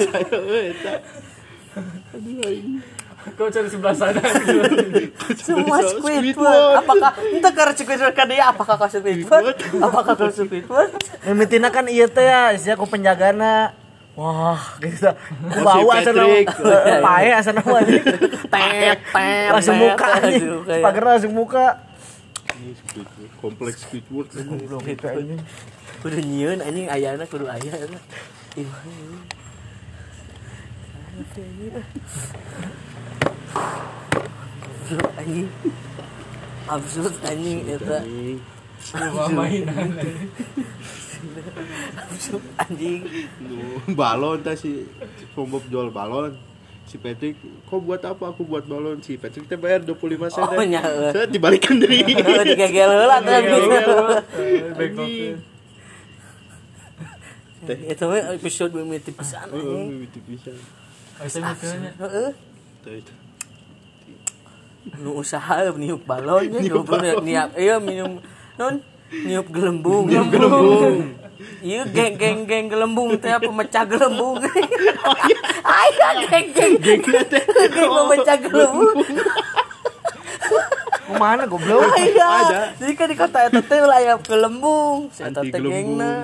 [0.00, 0.74] Saya eh,
[2.16, 2.95] Aduh ini.
[3.36, 4.22] Kau cari sebelah sana.
[5.34, 6.78] Semua Squidward.
[6.78, 9.58] Apakah entah karena Squidward kan dia apakah kau Squidward?
[9.82, 10.94] Apakah kau Squidward?
[11.26, 13.74] Mimitina kan iya teh ya, sia aku penjagana.
[14.16, 15.12] Wah, gitu.
[15.60, 16.16] Bau asal
[17.04, 18.04] Pae asal nama anjing.
[18.48, 19.50] Tet tet.
[19.52, 20.40] Langsung muka anjing.
[20.40, 20.84] Langsung muka, ya.
[20.86, 21.66] Pagar langsung muka.
[22.56, 24.32] ini Squidward kompleks Squidward.
[26.00, 28.00] Kudu nyieun anjing ayana kudu aya eta.
[33.56, 35.48] Absurd anjing.
[36.66, 37.98] Absurd anjing eta.
[38.02, 38.34] Ini
[39.30, 39.88] mainan.
[41.98, 43.00] Absurd anjing.
[43.92, 44.86] balon teh si
[45.26, 46.32] SpongeBob jual balon
[46.86, 47.34] si Patrick
[47.66, 50.64] kok buat apa aku buat balon si Patrick teh bayar 25 sen Oh, teh.
[50.68, 53.16] nya, saya dibalikin dari Oh, digegel heula.
[53.18, 55.34] Anjing.
[57.66, 59.86] Eta mah episode mimiti pisan Heeh, anjing.
[59.90, 60.54] mimiti pisan.
[61.18, 62.30] Heeh.
[62.78, 63.12] Tah itu.
[64.94, 68.22] Nu usaha niup balon nya goblok niap iya minum
[68.54, 68.78] non
[69.10, 70.06] niup gelembung.
[70.06, 71.18] Niup gelembung.
[71.60, 74.38] Iya geng geng geng gelembung teh pemecah gelembung.
[75.66, 78.98] Aya geng geng geng pemecah gelembung.
[81.06, 81.86] Ke mana goblok?
[81.86, 82.74] Aya.
[82.78, 85.10] Jadi kan di kota eta teh ulah aya gelembung.
[85.12, 85.98] Eta Anti teh gelembung.
[85.98, 86.14] gengna.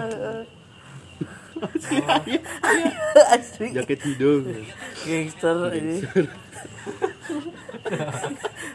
[3.31, 4.42] Asli Jaket hidung.
[5.07, 6.03] gangster ini.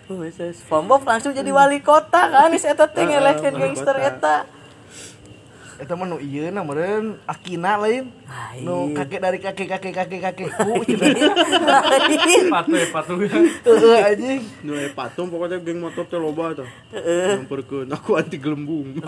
[0.07, 4.56] Bisa SpongeBob langsung jadi wali kota kan Is eta teh ngelehkeun wali gangster eta.
[5.77, 8.09] Eta mah nu ieu na meureun Akina lain.
[8.65, 10.73] Nu kakek dari kakek kakek kakek kakekku.
[11.69, 12.49] Lain.
[12.49, 13.15] Patuh ya patuh.
[13.69, 14.41] Heeh anjing.
[14.65, 16.65] Nu eh patung pokoknya geng motor teh loba tah.
[16.97, 18.97] Nyamperkeun aku anti gelembung.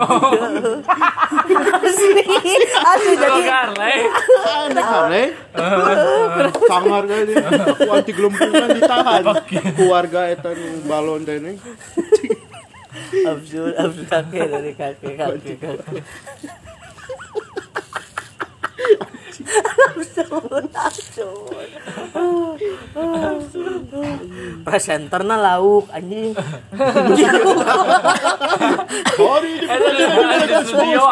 [1.90, 2.22] Asli.
[2.62, 3.94] Asli jadi Logar le.
[4.70, 5.24] Ada kare.
[6.70, 7.34] Sangar ini.
[7.66, 9.22] Aku anti gelembung kan ditahan.
[9.74, 11.58] Keluarga eta nu balon teh ini.
[13.26, 16.04] Absurd absurd kakek dari kakek kakek kakek.
[19.90, 21.64] Absurd, absurd.
[24.66, 26.34] Presenterna lauk anjing.
[29.16, 29.54] Sorry.
[29.64, 31.02] Di studio.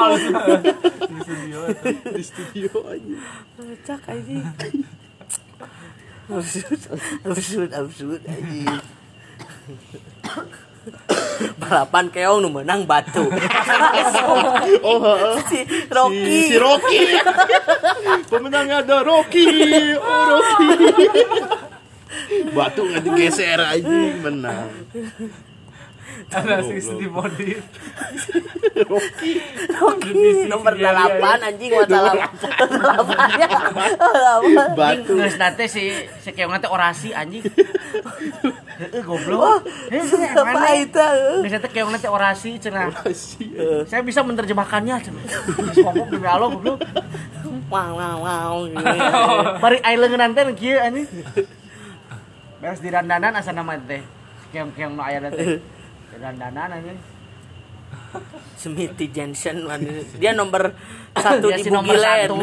[1.09, 1.61] Di studio
[2.15, 3.17] di studio aja
[3.87, 4.45] Cak anjing.
[6.29, 6.81] Absurd,
[7.25, 8.69] absurd, absurd anjing.
[11.63, 13.23] Balapan keong nu menang batu.
[14.89, 15.37] oh heeh.
[15.49, 16.25] si Rocky.
[16.25, 17.01] si, si Rocky
[18.31, 19.47] pemenangnya ada Rocky
[19.97, 20.69] oh Rocky
[22.57, 24.69] batu nggak digeser aja menang
[26.29, 27.57] ada si Steve Body
[28.85, 29.33] Rocky
[30.51, 33.39] nomor 8 anjing mata 8.
[33.39, 33.55] ya.
[34.77, 35.85] batu Terus nanti si
[36.21, 37.45] si keong nanti orasi anjing.
[38.79, 39.67] Heeh goblok.
[39.93, 40.03] Heh
[40.39, 40.71] Apa mana?
[40.79, 41.09] itu?
[41.43, 42.95] Terus nanti keong nanti orasi cenah.
[43.11, 43.51] sih
[43.91, 45.25] Saya bisa menerjemahkannya cenah.
[45.83, 46.79] Ngomong demi Allah goblok.
[47.69, 48.55] Wow wow wow.
[49.59, 51.11] Bari ai leungeun teh kieu anjing.
[52.63, 54.01] Beres di dandanan asa nama teh.
[54.55, 55.59] Keong-keong nu aya teh.
[56.15, 56.99] Di dandanan anjing.
[58.59, 59.85] Smithy Jensen man.
[60.19, 60.73] dia nomor
[61.15, 62.37] satu Dia di si nomor Bugilen satu.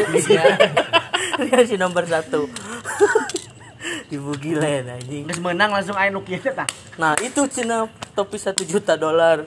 [1.44, 2.48] dia si nomor satu
[4.10, 5.24] di Bugilen anjing.
[5.30, 6.68] Geus menang langsung aya nu kieu teh tah.
[6.98, 9.46] nah itu cina topi satu juta dolar.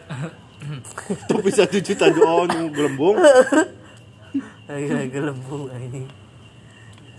[1.31, 3.17] Tapi satu juta doang nu gelembung.
[4.69, 6.07] Lagi gelembung anjing.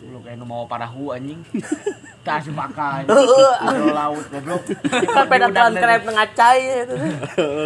[0.10, 1.39] Lu kayak mau parahu anjing.
[2.25, 3.08] Tas makan.
[3.08, 4.63] Di laut goblok.
[4.89, 6.95] kan peda telan krep ngacai itu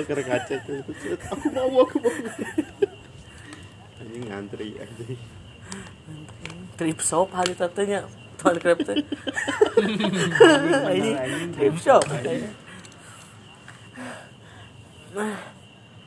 [0.08, 0.82] keren kaca tuh.
[1.34, 2.14] Aku mau aku mau.
[4.14, 5.04] Ini ngantri aja
[6.74, 8.06] trip shop hari tatunya
[8.40, 8.98] telan krep teh
[10.94, 11.12] ini
[11.56, 12.04] trip shop.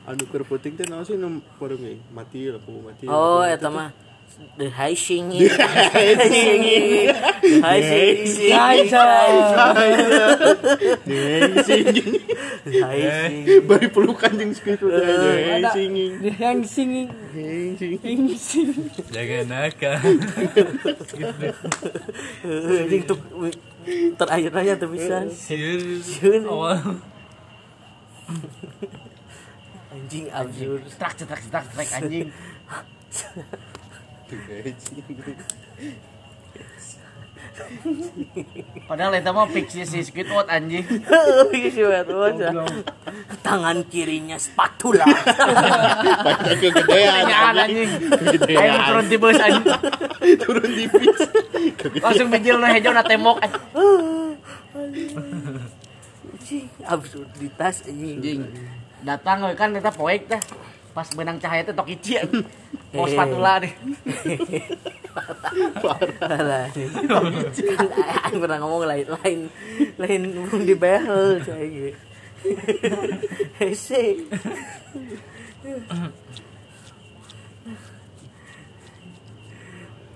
[0.07, 1.43] Anu keur penting teh naon sih nu
[2.15, 3.05] mati lah mati.
[3.07, 3.91] Oh eta mah
[4.57, 7.81] the high singing high singing the high
[8.25, 8.73] singing high
[11.65, 12.21] singing
[12.81, 17.09] high singing bari pelukan jeung segitu teh singing yang singing
[17.77, 18.29] singing
[19.13, 19.97] jaga nakal
[22.45, 23.17] anjing tuh
[24.17, 27.01] terakhir aja tuh bisa Siun awal
[29.93, 32.29] anjing absurd Strak strak strak strak anjing.
[38.87, 40.85] Padahal eta mah fix si Squidward anjing.
[43.41, 45.07] tangan kirinya spatula
[46.21, 47.91] Pada kegedean anjing.
[48.53, 49.65] Ayo turun di bus anjing.
[50.43, 51.19] turun di bis
[52.03, 53.63] Langsung bijil na hejo na tembok anjing.
[56.85, 58.45] absurditas anjing.
[59.01, 60.41] Datang kan eta poek teh.
[60.97, 62.17] Pas benang cahaya teh tok ici.
[62.89, 63.69] Mau spatula deh.
[66.17, 66.89] Parah nih.
[68.25, 69.39] Aing pernah ngomong lain lain
[70.01, 71.89] lain belum dibehel kayak gitu.
[73.61, 74.25] Hese.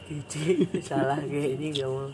[0.09, 2.09] Cici salah kayak ini gak mau.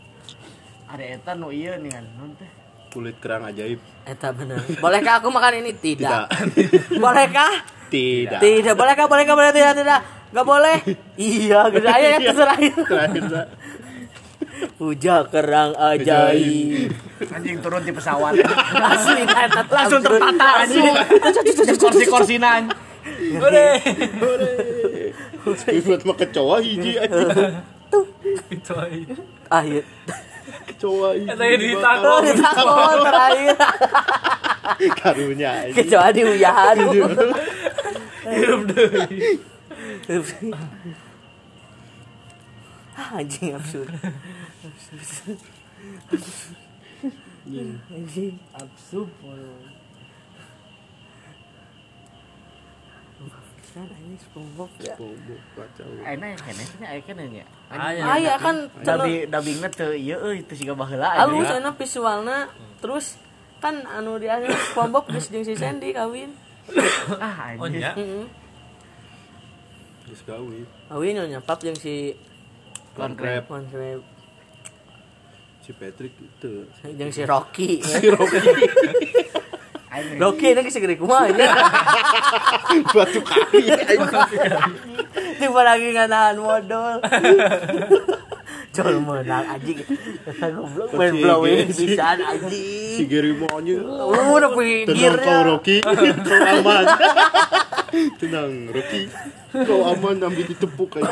[0.91, 2.03] Ada eta nu ieu nih kan.
[2.19, 2.51] Non teh.
[2.87, 4.63] kulit kerang ajaib Eta bener.
[4.79, 5.71] Bolehkah aku makan ini?
[5.75, 6.99] tidak Tidak.
[7.03, 7.76] Bolehkah?
[7.87, 8.73] Tidak Tidak.
[8.73, 9.05] Bolehkah?
[9.05, 9.35] Bolehkah?
[9.35, 9.73] Boleh tidak?
[9.75, 9.99] Tidak.
[10.27, 10.77] Gak boleh.
[11.17, 12.73] Iya, gitu aja yang terakhir.
[12.85, 13.47] terakhir Dak.
[14.77, 16.89] Puja kerang ajaib.
[17.29, 18.37] Anjing turun di pesawat.
[18.93, 20.93] Asli kan Langsung tertata anjing.
[21.77, 22.77] Kursi-kursina anjing.
[25.47, 27.29] Squidward mah kecoa hiji anjing
[28.51, 29.15] itu aja
[29.47, 29.83] Akhir.
[30.67, 32.11] kecoa hiji Eta yang ditakon.
[32.11, 33.55] Oh, ditakon terakhir.
[34.99, 35.51] karunya
[36.11, 36.75] di uyahan.
[38.27, 38.87] hidup deh
[42.97, 43.87] Ah, Anjing absurd.
[47.93, 48.33] Anjing.
[48.51, 49.09] absurd
[53.67, 54.95] Kan ini SpongeBob ya.
[54.97, 57.45] SpongeBob kacau Enak ya kene nya aya kene nya.
[57.69, 61.61] Ah, iya kan Dabi dabingna teu ieu euy teu siga baheula Halus anjing.
[61.61, 62.37] cenah visualna
[62.81, 63.21] terus
[63.57, 66.31] kan anu di akhir SpongeBob geus jeung si Sandy kawin.
[67.17, 67.81] Ah oh anjing.
[67.81, 68.25] nya Heeh.
[70.07, 72.15] geus kawin Kawin nya nyapap jeung si
[72.95, 74.01] Con Crab Von Crab
[75.67, 76.63] si Patrick itu
[76.95, 77.83] jeung si Rocky.
[77.99, 78.39] si Rocky
[80.21, 81.47] Rocky ini segede kumaha ya.
[82.95, 83.65] batu kaki
[85.37, 87.01] Tiba lagi nggak nahan modal.
[88.77, 89.81] Col menang anjing.
[90.37, 92.93] Goblok main blowing bisa anjing.
[92.93, 93.57] Si Gary mau.
[93.57, 94.93] Lu udah pikir.
[94.93, 95.25] Tenang ya.
[95.25, 95.77] kau Rocky.
[95.81, 96.85] Kau aman.
[98.21, 99.01] Tenang Rocky.
[99.49, 101.09] Kau aman ambil ditepuk aja.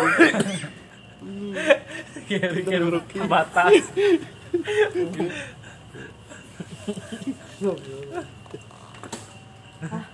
[2.29, 3.81] Gary Rocky batas.
[9.89, 10.05] ah,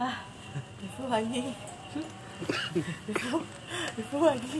[0.00, 0.16] ah,
[0.80, 1.52] itu lagi,
[3.12, 3.36] Itu,
[4.00, 4.58] itu lagi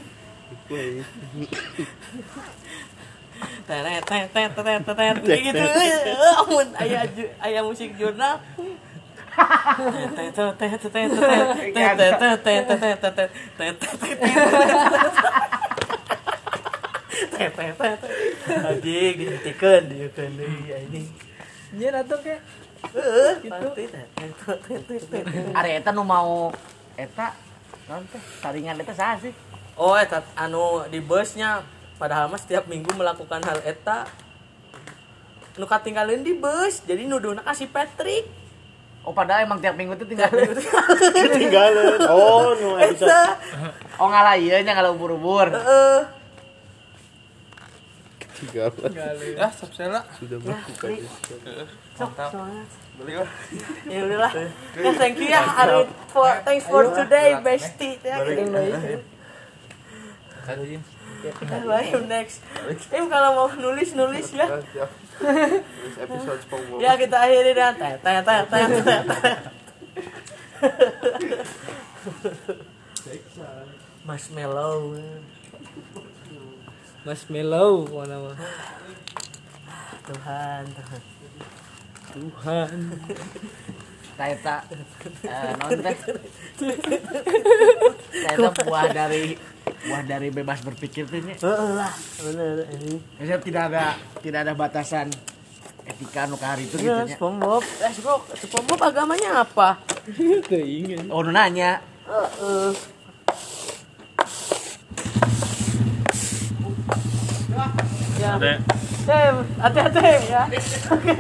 [3.65, 3.95] tetet
[4.33, 5.65] tetet tetet tetet gitu
[6.41, 7.03] amun ayah
[7.43, 8.41] ayah musik jurnal
[26.07, 26.53] mau
[26.95, 27.35] eta
[27.91, 28.07] non
[28.41, 29.35] saringan eta sih?
[29.75, 31.63] Oh, eta anu di busnya.
[31.95, 34.07] Padahal mah setiap minggu melakukan hal eta.
[35.55, 38.27] Nu katinggalin di bus jadi nuduhna kasih Patrick.
[39.05, 42.01] Oh padahal emang tiap minggu tuh tinggal Ketinggalan.
[42.11, 43.39] Oh, nu episode Eta.
[44.01, 45.55] Oh ngalah ieu nya ngalah ubur-ubur.
[45.55, 45.99] heeh.
[48.19, 48.91] Ketinggalan.
[49.39, 50.91] ya sabsela Sudah melakukan.
[53.87, 54.33] ya udahlah.
[54.75, 58.01] Ya thank you ya Arit for thanks for today bestie.
[58.03, 58.19] ya
[60.45, 60.77] Aduh,
[61.25, 61.33] ya,
[62.05, 62.45] next.
[62.93, 64.45] tim kalau mau nulis nulis ya.
[66.85, 68.45] ya kita akhiri dan tanya tanya.
[77.05, 78.37] Mas Melo, mana mah.
[80.05, 81.03] Tuhan, Tuhan.
[82.13, 82.79] Tuhan.
[84.15, 84.71] tak
[85.27, 85.75] uh, non
[88.63, 89.35] buah dari
[89.85, 91.21] buah dari bebas berpikir tuh.
[91.21, 91.93] Heeh lah,
[92.25, 92.97] bener ini.
[93.21, 95.13] Tidak ada tidak ada batasan
[95.85, 97.05] etika nu hari itu gitu Ya.
[97.05, 97.61] SpongeBob.
[97.61, 99.69] Eh, SpongeBob, SpongeBob agamanya apa?
[100.49, 101.13] Teu ingin.
[101.13, 101.85] Oh nanya.
[102.09, 102.73] Heeh.
[108.25, 108.33] Ya.
[109.05, 109.31] Eh,
[109.61, 110.49] hati-hati ya.
[110.89, 111.13] Oke,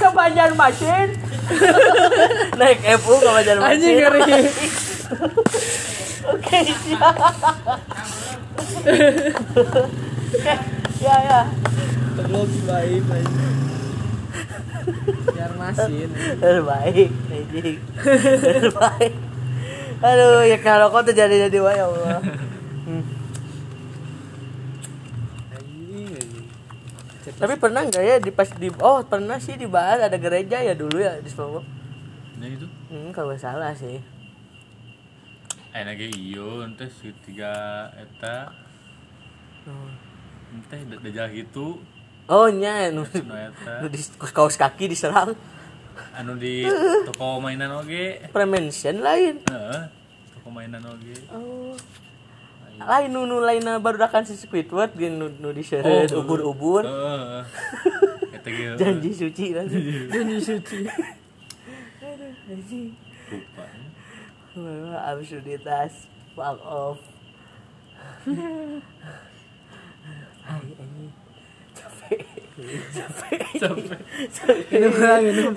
[0.00, 1.08] ke Banjarmasin.
[2.60, 3.76] Naik FU ke Banjarmasin.
[3.76, 4.22] Anjing ngeri.
[6.28, 7.16] Oke, siap.
[10.98, 11.40] Ya ya.
[12.18, 13.56] Terus baik anjing.
[15.32, 16.08] Biar masin.
[16.42, 17.76] Terbaik, anjing.
[18.42, 19.14] Terbaik.
[19.98, 22.20] Aduh, ya kalau kau terjadi jadi wah ya Allah.
[27.38, 30.98] Tapi pernah nggak ya di pas di oh pernah sih dibahas ada gereja ya dulu
[30.98, 31.62] ya di SpongeBob.
[32.42, 34.02] Nah itu Hmm, kalau salah sih.
[35.72, 36.88] Ge iyo ente
[37.24, 37.52] tiga
[37.96, 38.52] eta.
[40.52, 41.80] Ente dajal gitu.
[42.28, 43.72] Oh nya nu, nu eta.
[43.82, 44.00] nu di
[44.32, 45.36] kaos kaki diserang.
[46.16, 46.64] Anu di
[47.08, 48.20] toko mainan oge.
[48.32, 49.40] Premention lain.
[49.44, 49.82] heeh
[50.34, 51.16] toko mainan oge.
[51.32, 51.76] Oh.
[52.78, 56.86] Lain nu nu lain barudakan si Squidward ge nu, nu diseret Oh, ubur-ubur.
[58.48, 59.76] ge Janji suci nanti.
[60.08, 60.78] Janji suci.
[63.28, 63.64] lupa
[65.10, 66.98] absurditas fuck off.
[70.48, 71.12] Hai, ini
[71.76, 72.24] capek.
[72.94, 73.40] Capek.
[74.32, 74.64] Capek.
[74.72, 75.52] Minum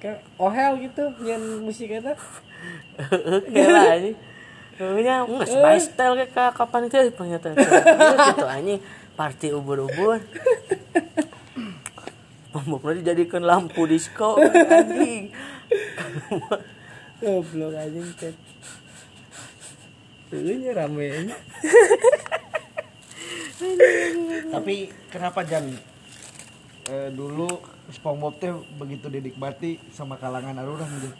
[0.00, 0.48] kayak oh
[0.80, 2.14] gitu yang musik itu
[4.80, 7.52] Pokoknya nggak sebaik style kayak ka- kapan itu ya ternyata
[8.32, 8.80] gitu anjing
[9.12, 10.16] party ubur-ubur.
[12.56, 15.36] Pemboknya dijadikan lampu disco anjing.
[17.20, 18.32] Goblok anjing tet.
[20.32, 21.28] Tuh nya rame.
[24.48, 25.76] Tapi kenapa Jan
[26.88, 27.52] eh, dulu
[27.92, 28.48] SpongeBob teh
[28.80, 31.12] begitu dinikmati sama kalangan arurang gitu.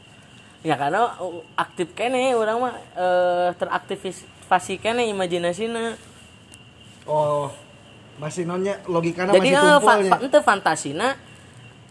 [0.61, 1.17] Ya karena
[1.57, 5.97] aktif kene orang mah eh, teraktivasi kene imajinasina.
[7.09, 7.49] Oh,
[8.21, 10.11] masih nonnya logikanya Jadi masih eh, fa tumpulnya.
[10.13, 11.09] fa- ente fantasina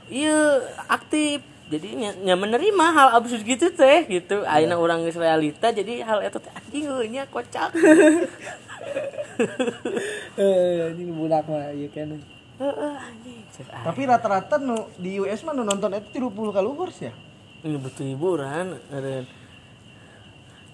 [0.09, 0.37] iya
[0.85, 1.41] aktif.
[1.69, 4.41] Jadi nya, menerima hal absurd gitu teh gitu.
[4.49, 7.69] Aina orang realita jadi hal itu teh anjing nya kocak.
[10.39, 11.89] Eh anjing budak mah ieu.
[11.93, 13.39] Heeh anjing.
[13.53, 17.13] Cek, ah, Tapi rata-rata nu di US mah nu nonton itu 30 kali sih ya.
[17.59, 18.79] Ini butuh hiburan.
[18.89, 19.25] eren.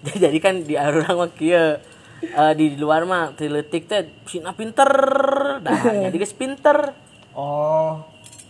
[0.22, 1.80] Jadi kan di orang mah kieu
[2.22, 4.88] eh, di luar mah triletik teh sina pinter
[5.58, 6.94] dah jadi geus pinter
[7.36, 8.00] Oh,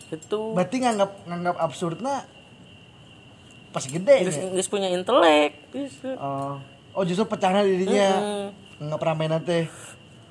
[0.07, 0.55] gitu.
[0.55, 2.22] berarti nganggap nganggap absurdnya
[3.74, 4.70] pas gede Geus ya?
[4.70, 5.59] punya intelek.
[6.16, 6.62] Oh,
[6.95, 8.47] oh justru pecahnya dirinya Mm.
[8.78, 9.66] nganggap ramainan teh.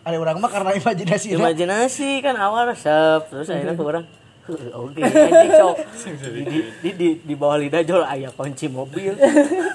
[0.01, 1.35] Ada orang mah karena imajinasi.
[1.35, 4.24] Imajinasi kan awal resep terus akhirnya orang "Heuh,
[4.77, 5.75] Oke, anjing sok
[6.05, 9.17] di, di, di, di, bawah lidah jol ayah kunci mobil.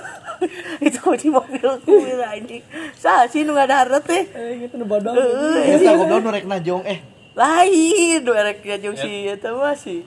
[0.86, 2.62] itu kunci mobil kuil anjing.
[2.94, 4.30] Sa sih nu ada harta teh.
[4.30, 5.18] Eh gitu nu bodong.
[5.18, 7.02] Heeh, Eta goblok nu rek najong eh
[7.34, 10.06] lain nu erek jeung si eta mah si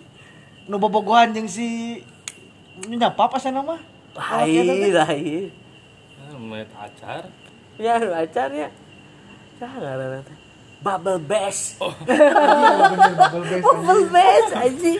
[0.67, 1.99] Nu bobogohan jeung si
[2.87, 3.79] nyapa apa sana mah?
[4.15, 5.51] lain lain
[6.43, 7.27] Met acar.
[7.81, 8.69] ya nu acarnya
[9.57, 10.37] Saha ngaranna teh
[10.85, 11.79] Bubble bass.
[13.63, 14.99] Bubble bass anjing.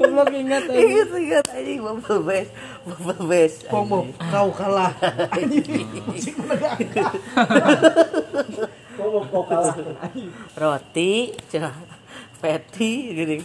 [0.00, 0.80] Belum ingat aja.
[0.80, 2.48] Ingat ingat anjing bubble bass.
[2.88, 3.52] Bubble bass.
[3.68, 4.96] Pomo, kau kalah.
[10.56, 11.12] Roti,
[11.50, 11.74] cenah.
[12.40, 13.36] Peti gini.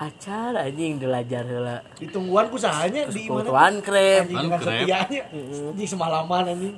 [0.00, 1.84] Acar anjing delajar heula.
[2.00, 3.44] Ditungguan ku sahanya di mana?
[3.44, 4.24] Kutuan krem.
[4.24, 4.80] Anjing dengan Anu krep.
[4.80, 5.22] setianya.
[5.84, 6.76] Semalaman anjing.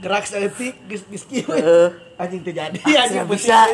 [0.00, 1.44] Gerak seetik geus geus kieu.
[2.16, 3.60] Anjing teu jadi Nggak anjing bisa.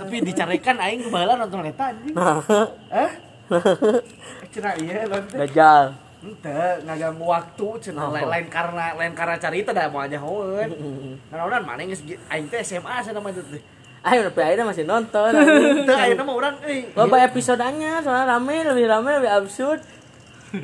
[0.00, 2.14] Tapi dicarekan aing kebalan nonton eta anjing.
[2.90, 3.10] Eh?
[4.50, 5.36] Cenah ieu nanti.
[5.36, 5.84] Dajal.
[6.20, 10.68] Henteu ngaganggu waktu cenah lain, lain karena lain karena carita da mau aja hoeun.
[11.30, 13.62] Naonan mana geus aing teh SMA sana mah teh.
[14.00, 15.28] Ayo tapi akhirnya masih nonton.
[15.28, 15.84] anjing.
[15.88, 16.88] Teu ayeuna mah urang euy.
[16.96, 19.80] Loba episodenya soalnya rame lebih rame lebih absurd.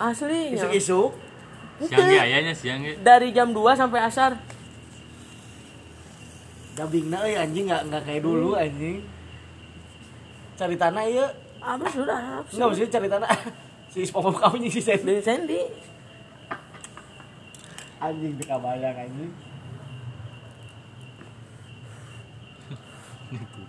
[0.00, 0.52] Asli.
[0.52, 0.60] ya.
[0.60, 1.10] Isuk-isuk
[1.76, 2.96] Siang ge ayahnya siang ge.
[3.00, 4.36] Dari jam 2 sampai asar.
[6.72, 9.00] Gabingna euy anjing enggak enggak kayak dulu anjing.
[10.56, 11.24] Caritana ieu
[11.60, 12.44] Apa sudah?
[12.44, 13.26] enggak maksudnya caritana
[13.92, 15.60] si SpongeBob jeung si Sandy Sandy.
[17.96, 19.32] anjing teu kabayang anjing.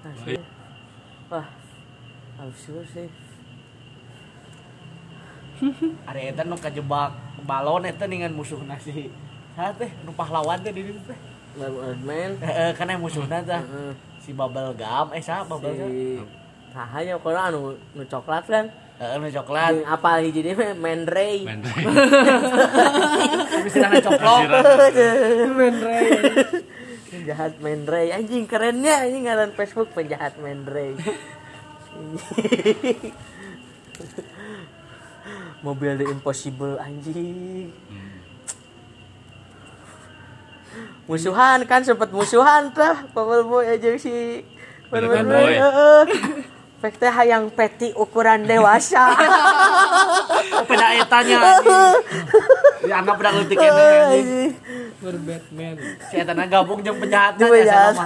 [0.08, 0.36] Asli.
[1.28, 1.48] Wah.
[2.38, 3.10] Absurd sih.
[6.10, 7.12] Ari eta nu kajebak
[7.50, 9.10] balon eta dengan musuhna si
[9.58, 11.18] Saha teh nu pahlawan teh di dieu teh.
[11.58, 12.38] Birdman.
[12.38, 13.92] Heeh kan yang musuhna Heeh.
[14.22, 15.90] si Bubble Gum eh saha Bubble Gum.
[15.90, 16.22] Si
[16.70, 17.62] Sahanya kalau anu
[17.98, 18.70] nu coklat kan.
[19.02, 19.74] Heeh nu coklat.
[19.74, 21.42] Jeung apa hiji dia mah Mandray.
[21.42, 21.86] Mendreng.
[23.58, 24.46] Tapi sirana coplok.
[27.28, 30.96] Penjahat Mandray anjing kerennya anjing ngaran Facebook penjahat Mandray.
[35.68, 37.76] Mobil The Impossible anjing.
[41.04, 44.48] Musuhan kan sempet musuhan tuh Bubble Boy aja si
[44.88, 45.52] Pelikan Boy.
[45.52, 46.48] Heeh.
[46.78, 49.10] Pek teh hayang peti ukuran dewasa.
[50.70, 51.98] Peda etanya anjing.
[52.86, 54.06] Dianggap udah leutik kene anjing.
[54.06, 54.52] Anjing.
[55.02, 55.76] Ber Batman.
[56.06, 57.96] Si eta na gabung jeung penjahatna Jeung ya penjahat.
[57.98, 58.06] sama.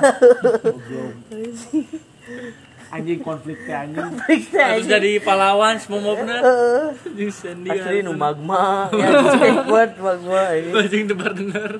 [2.91, 4.07] Anjing konflik teh anjing.
[4.23, 4.87] Teh Terus anjing.
[4.87, 6.37] jadi pahlawan semomobna.
[6.39, 6.83] Heeh.
[7.11, 7.69] Jeung Sandy.
[7.75, 10.71] Asli nu magma ya skateboard magma ini.
[10.71, 11.71] Bajing debar-denar.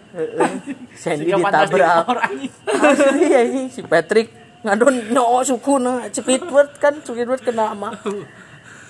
[0.92, 2.24] Sandy Siga pantas ditabrak.
[2.28, 2.52] anjing.
[2.68, 7.98] Asli anjing si Patrick ngadon nyo sukuna Squidward kan Squidward kena ama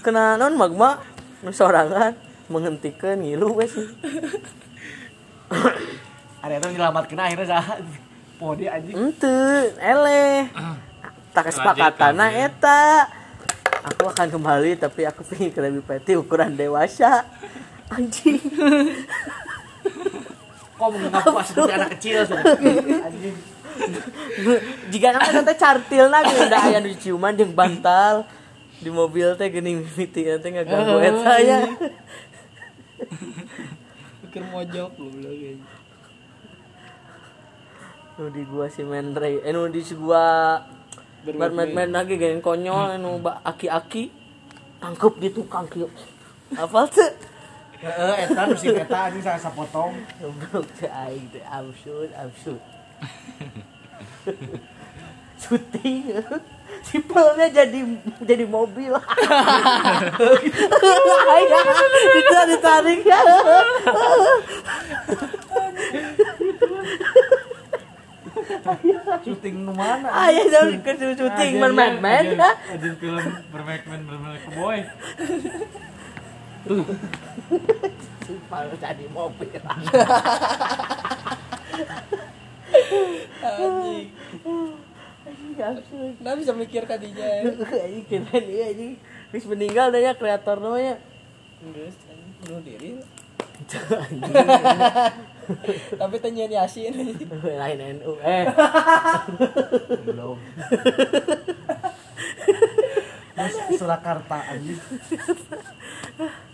[0.04, 1.00] kena non magma
[1.50, 2.14] sorangan
[2.52, 3.88] menghentikan ngilu we sih.
[6.44, 7.80] Ari eta nyelamatkeun akhirnya saha?
[8.36, 8.96] Pode anjing.
[8.98, 9.38] Ente
[9.80, 10.52] eleh.
[11.32, 13.08] Tak kesepakatana eta.
[13.82, 17.26] Aku akan kembali tapi aku pengen ke lebih peti ukuran dewasa.
[17.90, 18.38] Anjing.
[20.78, 22.26] Kok mengaku seperti anak kecil.
[23.08, 23.36] Anjing.
[24.92, 28.28] Jika nama teh cartil na geuning da aya nu ciuman jeung bantal
[28.82, 31.60] di mobil teh geuning mimiti teh ngaganggu eta ya
[34.22, 35.60] Pikir mojok lu lagi.
[38.16, 40.62] nu di gua si Mendray eh nu di si gua
[41.22, 44.10] Batman lagi geng konyol nu aki-aki
[44.80, 45.90] tangkep di tukang kieu
[46.54, 47.12] apa tuh
[47.82, 49.98] Heeh, eta nu si eta anjing salah sapotong.
[50.22, 52.62] goblok teh aing teh absurd absurd
[55.42, 56.22] syuting
[56.82, 57.80] sipelnya jadi
[58.24, 58.94] jadi mobil.
[62.18, 63.06] Itu ditarik.
[63.06, 63.22] Ya
[69.22, 70.08] Syuting nu mana?
[70.28, 71.90] ayah jadi ke syuting man ya
[72.74, 74.80] Anjing film bermain bermain boy.
[78.26, 79.50] sipel jadi mobil
[83.42, 84.08] Anjing.
[86.22, 87.42] Nggak bisa mikir kadinya ya.
[87.86, 88.94] anjing keren iya anjing
[89.32, 90.98] Wis meninggal dah ya kreator namanya
[91.62, 91.94] Terus
[92.42, 92.98] bunuh diri.
[96.02, 96.94] Tapi tanya Yasin.
[97.30, 98.50] lain NU eh
[100.10, 100.38] Belum.
[103.78, 104.82] Surakarta anjing.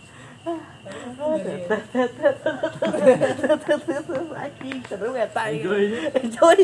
[4.38, 6.58] anjing seru ya tai enjoy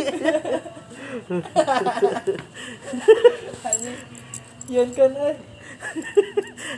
[3.64, 3.96] Anjing.
[4.72, 5.36] Ian kan eh.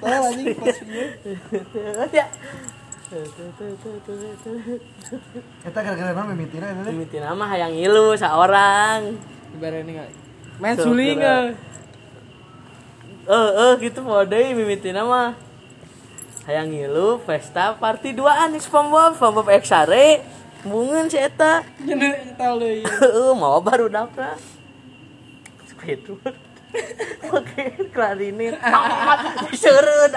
[0.03, 0.51] Tahu anjing
[2.11, 2.27] ya
[5.87, 6.91] gara-gara nama mimitina hayang.
[9.55, 10.11] Ibaratnya
[10.59, 11.55] main suling eh.
[13.31, 15.39] Eh gitu mode mimiti nama.
[16.47, 20.23] Hayang ilu pesta party duaan di SpongeBob, SpongeBob Xare.
[20.63, 21.67] Bungun si eta.
[21.83, 22.87] Jadi tahu deh.
[22.87, 24.39] Heeh, mau baru dapra.
[25.67, 26.39] Squidward.
[27.35, 28.63] Oke, klarinet.
[28.63, 30.15] Amat seureun.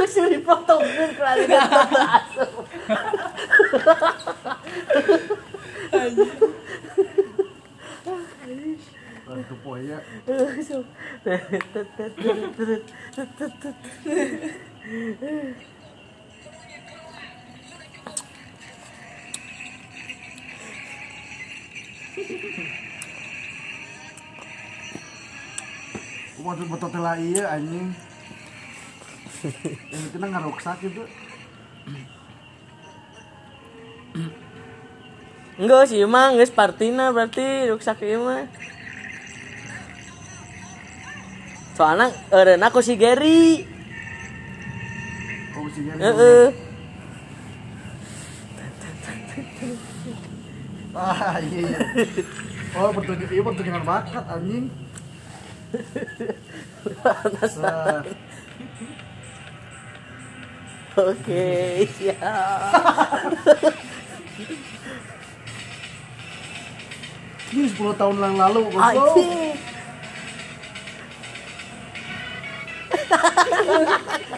[0.00, 2.64] Geus dipotongkeun klarinet asup.
[9.32, 10.00] Itu poya.
[14.82, 15.54] Waduh
[26.66, 27.94] betul telah iya anjing.
[29.94, 31.06] Yang itu ngaruksak itu.
[35.62, 38.50] Enggak sih emang geus partina berarti ruksak ieu mah.
[41.78, 43.70] Soalnya eureun aku si Gary.
[45.52, 45.94] Ya.
[46.00, 46.46] Heeh.
[50.92, 51.78] Ah iya iya.
[52.76, 54.66] Oh pertunjukan iya pertunjukan bakat anjing.
[57.62, 58.04] Nah,
[60.92, 62.20] Oke, siap.
[67.52, 69.16] ini 10 tahun yang lalu goblok.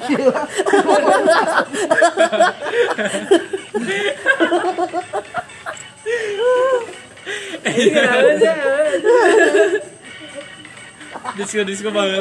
[0.08, 0.46] Gila.
[11.36, 12.20] Disko disko banget.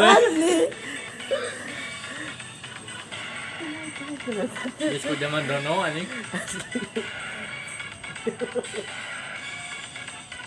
[4.79, 6.07] Disko zaman Dono anjing.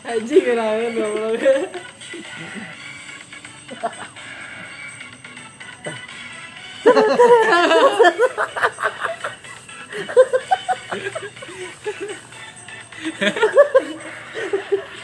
[0.07, 1.43] Anjing kenapa goblok.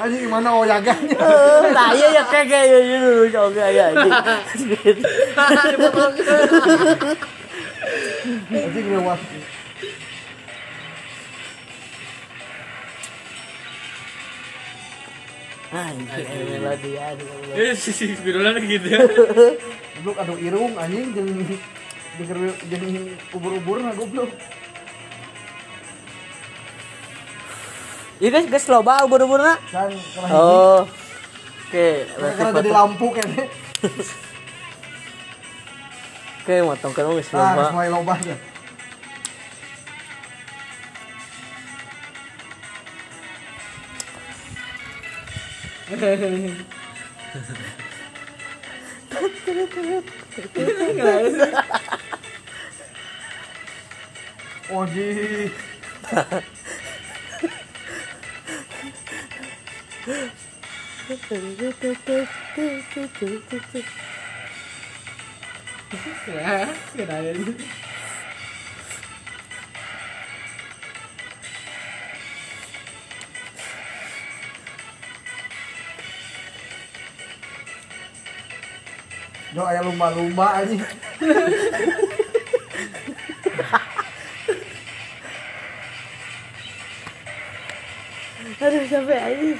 [0.02, 1.14] Anjing gimana oyagannya?
[1.70, 4.12] Nah, iya ya kayak kayak iya dulu coba ya anjing.
[8.50, 9.20] Anjing lewat.
[15.72, 17.56] Anjing melodi aduh.
[17.56, 19.00] Eh si si birulan gitu ya.
[19.96, 21.32] Goblok aduh irung anjing jeung
[22.20, 24.28] jeung jeung ubur-ubur nah goblok.
[28.20, 29.56] Guys, guys loba ubur-uburna.
[29.72, 29.90] Kan.
[30.28, 30.84] Oh.
[31.72, 33.48] Oke, berarti Karena jadi lampu kayaknya.
[36.44, 37.72] Oke, motong kan geus loba.
[37.72, 38.36] semuanya lobah ya.
[54.72, 55.52] Waduh.
[66.26, 66.72] Ya.
[79.52, 80.80] Yo aya lumba-lumba anjing.
[88.62, 89.52] Aduh capek aja Aduh.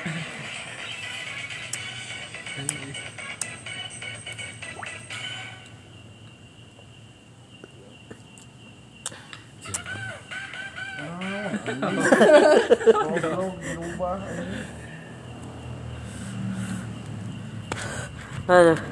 [18.49, 18.91] Ah, ah, ah.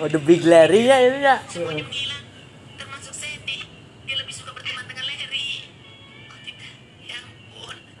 [0.00, 1.36] Oh, the big Larry ya itu ya.
[1.44, 3.12] Termasuk
[4.08, 5.68] Dia lebih suka dengan Larry.
[6.32, 6.72] Oh, tidak,
[7.04, 7.20] ya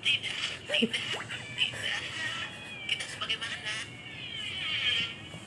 [0.00, 0.32] tidak,
[0.80, 0.96] tidak.
[2.88, 3.12] Kita?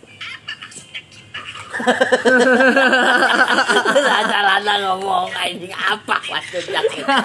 [0.06, 0.86] Hmm, apa kita?
[4.86, 7.18] Ngomong anjing apa maksudnya kita?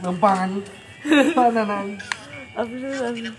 [0.00, 0.64] Mempan.
[1.36, 2.00] Mana?
[2.68, 3.32] Ini?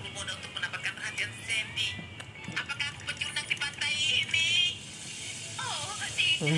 [5.62, 6.50] Oh, tidak.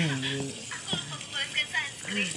[0.72, 2.28] Aku membuatkan sunscreen.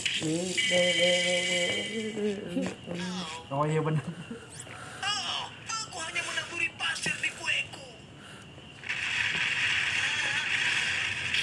[3.48, 4.04] Oh iya benar.
[4.04, 7.88] Oh, aku hanya menaburi pasir di kueku.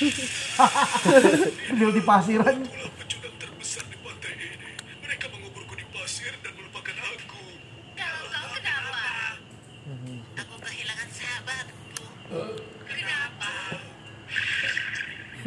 [1.80, 2.60] Dia di pasiran.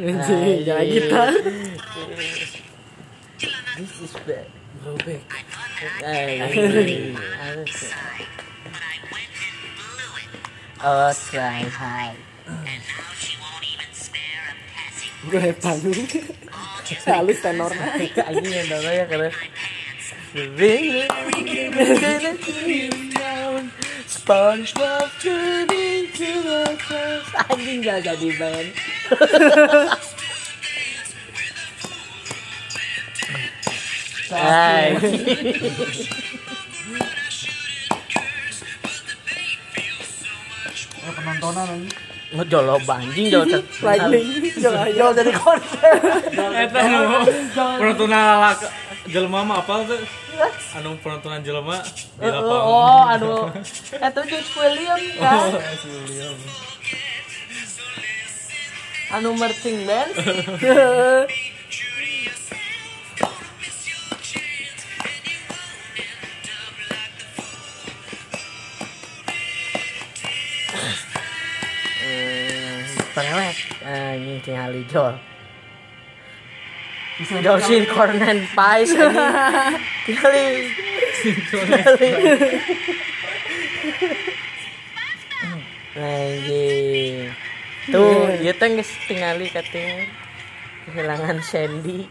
[0.07, 1.23] Anjing, jangan kita.
[3.75, 4.47] This is bad.
[4.79, 5.19] Blew it.
[10.79, 12.15] Oh, try high.
[15.27, 15.75] Gue hepan.
[17.03, 17.99] Halus tenornya.
[18.31, 19.03] Anjing yang dong ya
[24.27, 28.75] SpongeBob turning to a crush Anjing gak jadi band
[34.27, 34.99] Hai
[41.07, 41.87] Eh penontonan ini.
[42.35, 43.47] Ngejolo anjing jauh
[43.79, 44.27] Lightning.
[44.59, 46.03] Jangan Jauh dari konser.
[46.35, 46.79] Eta
[49.07, 50.26] jelema mah apa tuh?
[50.77, 51.81] Anu penontonan jelema
[52.17, 52.69] di lapangan.
[52.69, 53.33] Oh anu.
[53.97, 56.37] Itu George William kan Oh, si William.
[59.15, 60.11] Anu marching band.
[72.03, 72.83] Eh,
[73.15, 74.83] Perewek Anjing tingali
[77.17, 79.09] jol Josin Cornen Pais anjing
[80.05, 80.45] Tingali
[81.57, 82.09] Tingali
[85.97, 87.33] Anjing
[87.87, 90.03] Tuh, dia teh geus tingali katanya
[90.83, 92.03] kehilangan Sandy.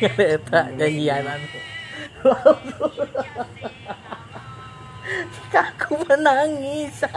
[0.00, 1.40] Eta janjianan.
[5.58, 7.00] Aku menangis.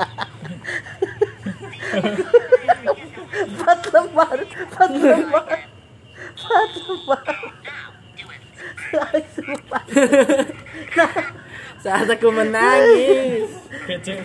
[3.31, 5.47] Empat lembar, empat lembar,
[6.35, 7.23] empat lembar.
[9.31, 9.83] Sumpah.
[11.83, 13.49] Saat aku menangis.
[13.87, 14.21] Kece.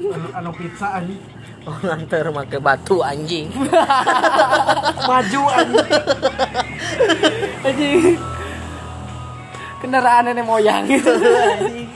[0.00, 1.16] Anu, anu pizza ani.
[1.66, 3.52] Oh nganter make batu anjing.
[5.08, 5.78] Maju ani.
[7.66, 8.16] Anjing.
[9.82, 11.12] Kendaraan nenek moyang gitu.
[11.16, 11.92] Anjing.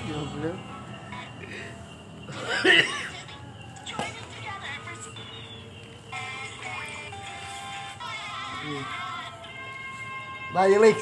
[10.57, 10.97] Nah, Lex.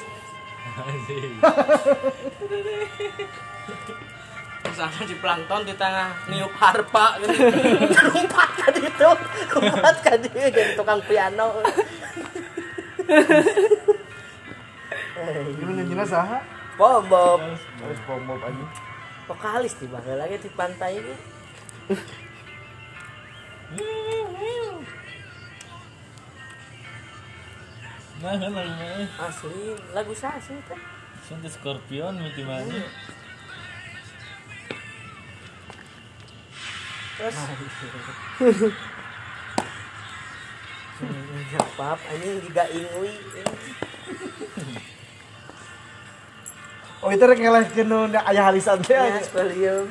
[4.65, 7.35] Misalnya di plankton di tengah niup harpa gitu.
[8.11, 9.11] Lompat ka ditu.
[9.61, 11.61] Lompat ka ditu jadi tukang piano.
[15.25, 16.39] Ini nyanyinya saha?
[16.75, 17.39] Bob Bob.
[17.39, 18.65] Harus pom-pom ani.
[19.31, 21.15] Vokalis tiba lagi di pantai ini.
[28.25, 30.81] Nah, kan lagi Asli lagu saya sih teh.
[31.25, 32.85] Santai Scorpion miti mana?
[37.15, 37.37] Terus
[41.75, 43.15] Pap, ini juga ingui.
[47.05, 49.27] Oh itu rek ngelehkeun nu aya halisan teh Ya, anjing.
[49.27, 49.85] Spelium.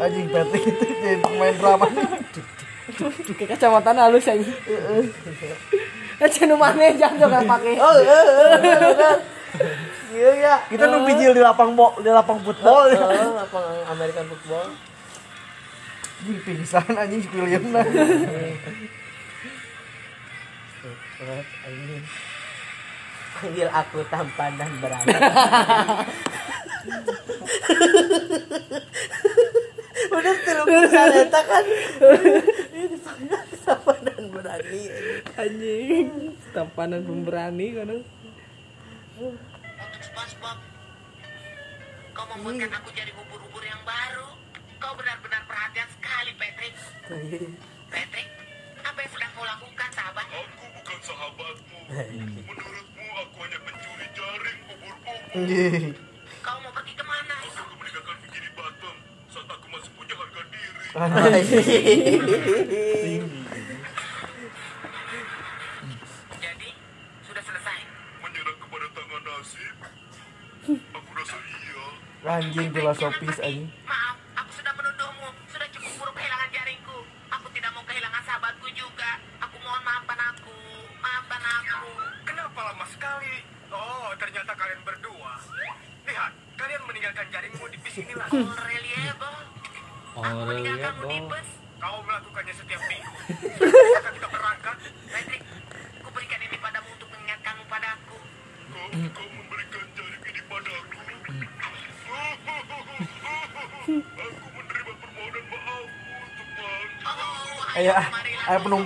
[0.00, 1.86] Anjing Patrick itu jadi pemain drama.
[3.36, 4.56] Ke kacamata halus anjing.
[4.64, 5.02] Heeh.
[6.24, 7.74] Aja nu maneh jangan juga pakai.
[7.76, 8.56] Oh, eh, eh,
[8.96, 9.16] eh,
[10.10, 10.54] Iya ya.
[10.72, 12.88] Kita nu bijil di lapang bo, di lapang football.
[12.96, 14.72] Oh, lapang American football.
[16.20, 17.80] Anjing pingsan anjing si William nah.
[23.40, 25.16] Panggil aku tampan dan berani.
[30.10, 31.64] udah tilu pisan eta kan
[32.76, 32.96] ini
[33.56, 34.82] siapa dan berani
[35.40, 37.88] anjing tampanan pemberani kan
[39.20, 40.58] Untuk SpongeBob,
[42.12, 44.39] kau membuatkan aku jadi ubur-ubur yang baru.
[44.80, 46.72] Kau benar-benar perhatian sekali, Patrick.
[47.92, 48.28] Patrick,
[48.80, 50.24] apa yang sedang kau lakukan, sahabat?
[50.24, 51.78] Aku bukan sahabatmu.
[52.48, 55.20] Menurutmu aku hanya pencuri jaring ubur-ubur.
[56.40, 57.36] Kau mau pergi ke mana?
[57.44, 58.96] Aku meninggalkan Bikini Bottom
[59.28, 60.80] saat aku masih punya harga diri.
[66.40, 66.68] Jadi,
[67.28, 67.78] sudah selesai.
[68.24, 69.76] Menyerah kepada tangan nasib.
[70.72, 71.84] Aku rasa iya.
[72.24, 73.68] Anjing filosofis anjing.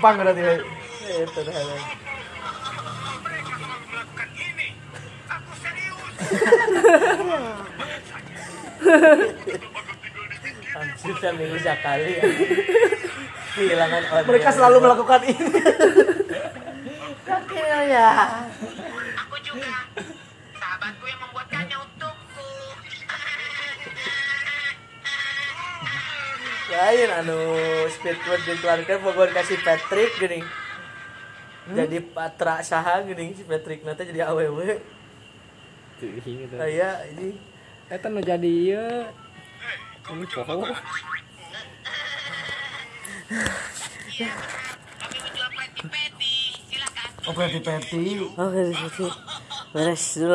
[0.00, 0.14] Marilah.
[0.14, 0.42] ayo penumpang berarti.
[1.24, 1.54] itu dah
[3.24, 4.68] Mereka selalu melakukan ini.
[5.30, 6.00] Aku serius.
[10.74, 12.12] Anjir kan minggu sekali
[13.54, 15.60] kehilangan orang Mereka selalu melakukan ini.
[17.24, 18.06] akhirnya
[18.50, 18.63] Aku
[28.04, 30.44] Speedboat dikeluarkan Bogor kasih Patrick gini
[31.72, 34.60] jadi patra saha gini si Patrick nanti jadi aww
[36.60, 37.32] kayak ini
[37.88, 38.76] eta nu jadi
[40.12, 40.68] ini poho
[44.14, 44.76] Iya, benar.
[45.00, 46.36] Kami menjual peti-peti.
[46.70, 47.08] Silakan.
[47.26, 48.04] Oh, peti-peti.
[48.36, 48.62] oke
[49.74, 50.30] beres dulu